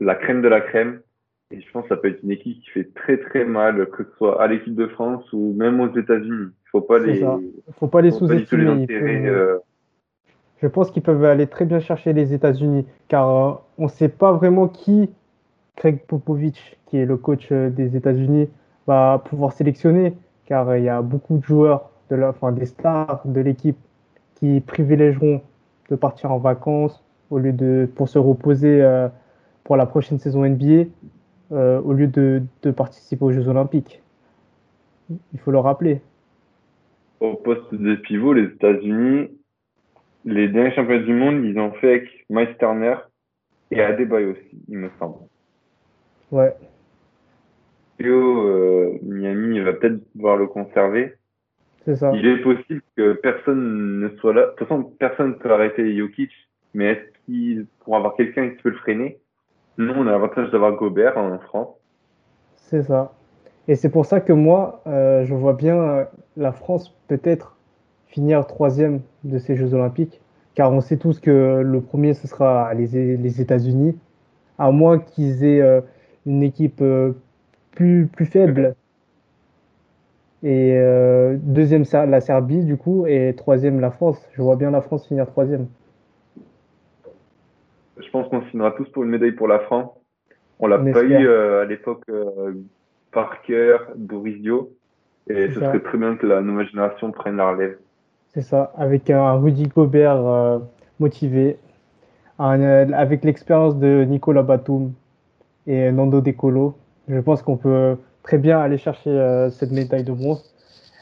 la 0.00 0.14
crème 0.14 0.42
de 0.42 0.48
la 0.48 0.60
crème. 0.60 1.00
Et 1.50 1.60
je 1.62 1.70
pense 1.72 1.84
que 1.84 1.88
ça 1.88 1.96
peut 1.96 2.08
être 2.08 2.22
une 2.22 2.30
équipe 2.30 2.60
qui 2.60 2.70
fait 2.70 2.92
très 2.94 3.16
très 3.18 3.44
mal, 3.44 3.86
que 3.90 4.04
ce 4.04 4.10
soit 4.18 4.40
à 4.42 4.46
l'équipe 4.46 4.74
de 4.74 4.86
France 4.86 5.24
ou 5.32 5.54
même 5.56 5.80
aux 5.80 5.96
États-Unis. 5.96 6.50
Il 6.52 6.68
faut 6.70 6.82
pas 6.82 6.98
les, 6.98 7.20
ça. 7.20 7.38
Faut 7.78 7.88
pas 7.88 8.02
les 8.02 8.10
sous-estimer. 8.10 8.86
euh, 8.90 9.58
Je 10.62 10.66
pense 10.68 10.90
qu'ils 10.90 11.02
peuvent 11.02 11.24
aller 11.24 11.46
très 11.46 11.64
bien 11.64 11.80
chercher 11.80 12.12
les 12.12 12.34
États-Unis, 12.34 12.86
car 13.08 13.28
euh, 13.30 13.54
on 13.78 13.84
ne 13.84 13.88
sait 13.88 14.10
pas 14.10 14.32
vraiment 14.32 14.68
qui 14.68 15.10
Craig 15.76 16.00
Popovich, 16.06 16.76
qui 16.88 16.98
est 16.98 17.06
le 17.06 17.16
coach 17.16 17.48
euh, 17.52 17.70
des 17.70 17.96
États-Unis, 17.96 18.48
va 18.86 19.22
pouvoir 19.24 19.52
sélectionner, 19.52 20.14
car 20.46 20.68
euh, 20.68 20.78
il 20.78 20.84
y 20.84 20.88
a 20.88 21.02
beaucoup 21.02 21.38
de 21.38 21.44
joueurs, 21.44 21.90
de 22.10 22.16
la, 22.16 22.30
enfin, 22.30 22.52
des 22.52 22.66
stars 22.66 23.20
de 23.24 23.40
l'équipe 23.40 23.76
qui 24.36 24.60
privilégieront 24.60 25.42
de 25.90 25.96
partir 25.96 26.32
en 26.32 26.38
vacances 26.38 27.02
au 27.30 27.38
lieu 27.38 27.52
de 27.52 27.88
pour 27.94 28.08
se 28.08 28.18
reposer 28.18 28.82
euh, 28.82 29.08
pour 29.64 29.76
la 29.76 29.86
prochaine 29.86 30.18
saison 30.18 30.46
NBA, 30.46 30.88
euh, 31.52 31.80
au 31.82 31.92
lieu 31.92 32.06
de, 32.06 32.42
de 32.62 32.70
participer 32.70 33.24
aux 33.24 33.32
Jeux 33.32 33.48
Olympiques. 33.48 34.02
Il 35.32 35.38
faut 35.40 35.50
le 35.50 35.58
rappeler. 35.58 36.00
au 37.20 37.34
poste 37.34 37.74
de 37.74 37.94
pivot, 37.96 38.32
les 38.32 38.44
États-Unis, 38.44 39.28
les 40.24 40.48
derniers 40.48 40.74
championnats 40.74 41.04
du 41.04 41.14
monde, 41.14 41.44
ils 41.44 41.58
ont 41.58 41.72
fait 41.72 41.90
avec 41.90 42.26
Miles 42.30 42.56
Turner 42.58 42.96
et 43.70 43.82
Adebayo 43.82 44.32
aussi, 44.32 44.62
il 44.68 44.78
me 44.78 44.90
semble. 44.98 45.16
Ouais, 46.30 46.54
Théo, 47.98 48.46
euh, 48.46 48.98
Miami 49.02 49.56
il 49.56 49.64
va 49.64 49.72
peut-être 49.72 50.00
pouvoir 50.12 50.36
le 50.36 50.46
conserver. 50.46 51.14
c'est 51.84 51.96
ça. 51.96 52.12
Il 52.14 52.26
est 52.26 52.42
possible 52.42 52.82
que 52.96 53.14
personne 53.14 54.00
ne 54.00 54.08
soit 54.18 54.32
là. 54.32 54.42
De 54.42 54.50
toute 54.50 54.68
façon, 54.68 54.82
personne 54.98 55.30
ne 55.30 55.34
peut 55.34 55.50
arrêter 55.52 55.96
Jokic, 55.96 56.30
mais 56.74 56.92
est-ce 56.92 57.24
qu'il 57.26 57.66
pourra 57.80 57.98
avoir 57.98 58.14
quelqu'un 58.14 58.50
qui 58.50 58.62
peut 58.62 58.70
le 58.70 58.76
freiner? 58.76 59.18
Nous, 59.78 59.92
on 59.92 60.06
a 60.06 60.12
l'avantage 60.12 60.50
d'avoir 60.50 60.72
Gobert 60.72 61.18
en 61.18 61.38
France. 61.38 61.68
C'est 62.56 62.82
ça. 62.82 63.12
Et 63.68 63.74
c'est 63.74 63.90
pour 63.90 64.06
ça 64.06 64.20
que 64.20 64.32
moi, 64.32 64.82
euh, 64.86 65.24
je 65.24 65.34
vois 65.34 65.52
bien 65.52 65.76
euh, 65.76 66.04
la 66.36 66.52
France 66.52 66.96
peut-être 67.06 67.56
finir 68.06 68.46
troisième 68.46 69.00
de 69.24 69.38
ces 69.38 69.56
Jeux 69.56 69.74
Olympiques, 69.74 70.20
car 70.54 70.72
on 70.72 70.80
sait 70.80 70.96
tous 70.96 71.20
que 71.20 71.62
le 71.64 71.80
premier, 71.80 72.14
ce 72.14 72.26
sera 72.26 72.72
les, 72.74 73.16
les 73.16 73.40
États-Unis, 73.40 73.96
à 74.58 74.70
moins 74.70 74.98
qu'ils 74.98 75.44
aient 75.44 75.60
euh, 75.60 75.80
une 76.26 76.42
équipe 76.42 76.82
plus, 77.78 78.06
plus 78.06 78.26
faible. 78.26 78.74
Et 80.42 80.72
euh, 80.74 81.36
deuxième, 81.40 81.84
la 81.92 82.20
Serbie, 82.20 82.64
du 82.64 82.76
coup, 82.76 83.06
et 83.06 83.34
troisième, 83.36 83.80
la 83.80 83.92
France. 83.92 84.20
Je 84.32 84.42
vois 84.42 84.56
bien 84.56 84.70
la 84.72 84.80
France 84.80 85.06
finir 85.06 85.26
troisième. 85.26 85.68
Je 87.96 88.10
pense 88.10 88.28
qu'on 88.28 88.42
signera 88.50 88.72
tous 88.72 88.88
pour 88.90 89.04
une 89.04 89.10
médaille 89.10 89.32
pour 89.32 89.46
la 89.46 89.60
France. 89.60 89.90
On 90.58 90.66
l'a 90.66 90.78
pas 90.78 91.04
eu 91.04 91.26
euh, 91.26 91.62
à 91.62 91.64
l'époque 91.66 92.02
euh, 92.10 92.52
Parker, 93.12 93.76
Boris 93.96 94.40
Dio. 94.40 94.72
Et 95.30 95.48
ce 95.48 95.60
ça. 95.60 95.66
serait 95.66 95.80
très 95.80 95.98
bien 95.98 96.16
que 96.16 96.26
la 96.26 96.40
nouvelle 96.40 96.68
génération 96.68 97.12
prenne 97.12 97.36
la 97.36 97.50
relève. 97.50 97.76
C'est 98.28 98.42
ça, 98.42 98.72
avec 98.76 99.10
un 99.10 99.34
Rudy 99.34 99.68
Gobert 99.68 100.60
motivé, 100.98 101.58
un, 102.38 102.92
avec 102.92 103.24
l'expérience 103.24 103.78
de 103.78 104.04
Nicolas 104.04 104.42
Batum 104.42 104.92
et 105.66 105.92
Nando 105.92 106.20
De 106.20 106.32
Colo. 106.32 106.74
Je 107.08 107.18
pense 107.20 107.42
qu'on 107.42 107.56
peut 107.56 107.96
très 108.22 108.38
bien 108.38 108.60
aller 108.60 108.78
chercher 108.78 109.10
euh, 109.10 109.50
cette 109.50 109.72
médaille 109.72 110.04
de 110.04 110.12
bronze. 110.12 110.44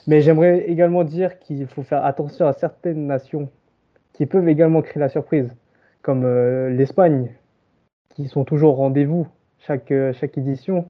Mais 0.07 0.21
j'aimerais 0.21 0.61
également 0.69 1.03
dire 1.05 1.39
qu'il 1.41 1.67
faut 1.67 1.83
faire 1.83 2.05
attention 2.05 2.47
à 2.47 2.53
certaines 2.53 3.07
nations 3.07 3.51
qui 4.13 4.27
peuvent 4.27 4.49
également 4.49 4.83
créer 4.83 5.01
la 5.01 5.09
surprise, 5.09 5.55
comme 6.03 6.25
euh, 6.25 6.71
l'Espagne, 6.71 7.33
qui 8.15 8.29
sont 8.29 8.45
toujours 8.45 8.75
au 8.75 8.77
rendez-vous 8.77 9.27
chaque, 9.59 9.91
euh, 9.91 10.13
chaque 10.13 10.39
édition. 10.39 10.87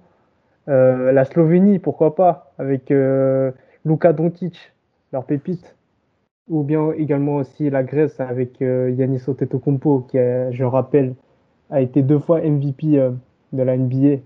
La 0.68 1.24
Slovénie, 1.24 1.78
pourquoi 1.78 2.16
pas, 2.16 2.52
avec 2.58 2.90
euh, 2.90 3.52
Luka 3.84 4.12
Doncic, 4.12 4.72
leur 5.12 5.24
pépite. 5.24 5.76
Ou 6.48 6.64
bien 6.64 6.90
également 6.92 7.36
aussi 7.36 7.70
la 7.70 7.84
Grèce 7.84 8.18
avec 8.18 8.60
euh, 8.62 8.90
Yanis 8.90 9.20
qui, 9.20 10.18
je 10.50 10.64
rappelle, 10.64 11.14
a 11.70 11.80
été 11.80 12.02
deux 12.02 12.18
fois 12.18 12.40
MVP 12.40 13.00
de 13.52 13.62
la 13.62 13.76
NBA, 13.76 14.18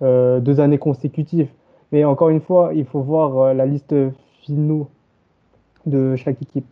deux 0.00 0.60
années 0.60 0.78
consécutives. 0.78 1.48
Mais 1.92 2.04
encore 2.04 2.28
une 2.28 2.40
fois, 2.40 2.72
il 2.74 2.84
faut 2.84 3.00
voir 3.00 3.38
euh, 3.38 3.54
la 3.54 3.66
liste 3.66 3.94
finale 4.42 4.86
de 5.86 6.16
chaque 6.16 6.42
équipe. 6.42 6.66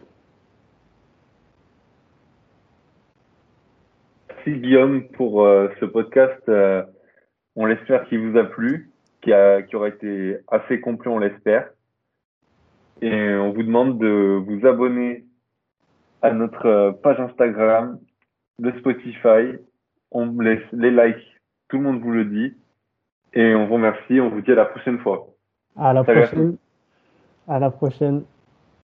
Merci 4.29 4.61
Guillaume 4.61 5.09
pour 5.09 5.45
euh, 5.45 5.69
ce 5.81 5.87
podcast. 5.87 6.41
Euh, 6.49 6.85
on 7.57 7.65
l'espère 7.67 8.07
qu'il 8.09 8.21
vous 8.21 8.39
a 8.39 8.45
plu, 8.45 8.91
qui, 9.23 9.33
a, 9.33 9.63
qui 9.63 9.75
aura 9.75 9.89
été 9.89 10.39
assez 10.49 10.81
complet, 10.81 11.11
on 11.11 11.19
l'espère. 11.19 11.71
Et 13.03 13.35
on 13.35 13.53
vous 13.53 13.63
demande 13.63 13.99
de 13.99 14.41
vous 14.47 14.67
abonner 14.67 15.25
à 16.23 16.33
notre 16.33 16.67
euh, 16.67 16.93
page 16.93 17.21
Instagram, 17.21 17.99
de 18.59 18.71
Spotify. 18.79 19.59
On 20.13 20.39
laisse 20.39 20.63
les 20.73 20.91
likes, 20.91 21.41
tout 21.69 21.79
le 21.79 21.83
monde 21.83 22.01
vous 22.01 22.13
le 22.13 22.25
dit. 22.25 22.55
Et 23.37 23.55
on 23.55 23.67
vous 23.67 23.75
remercie, 23.75 24.19
on 24.19 24.31
vous 24.31 24.41
dit 24.41 24.53
à 24.53 24.55
la 24.55 24.65
prochaine 24.65 24.99
fois. 24.99 25.27
À 25.77 25.93
la 25.93 26.03
Salut 26.07 26.23
à 26.23 26.27
prochaine. 26.27 26.57
À 27.47 27.59
la 27.59 27.71
prochaine. 27.71 28.25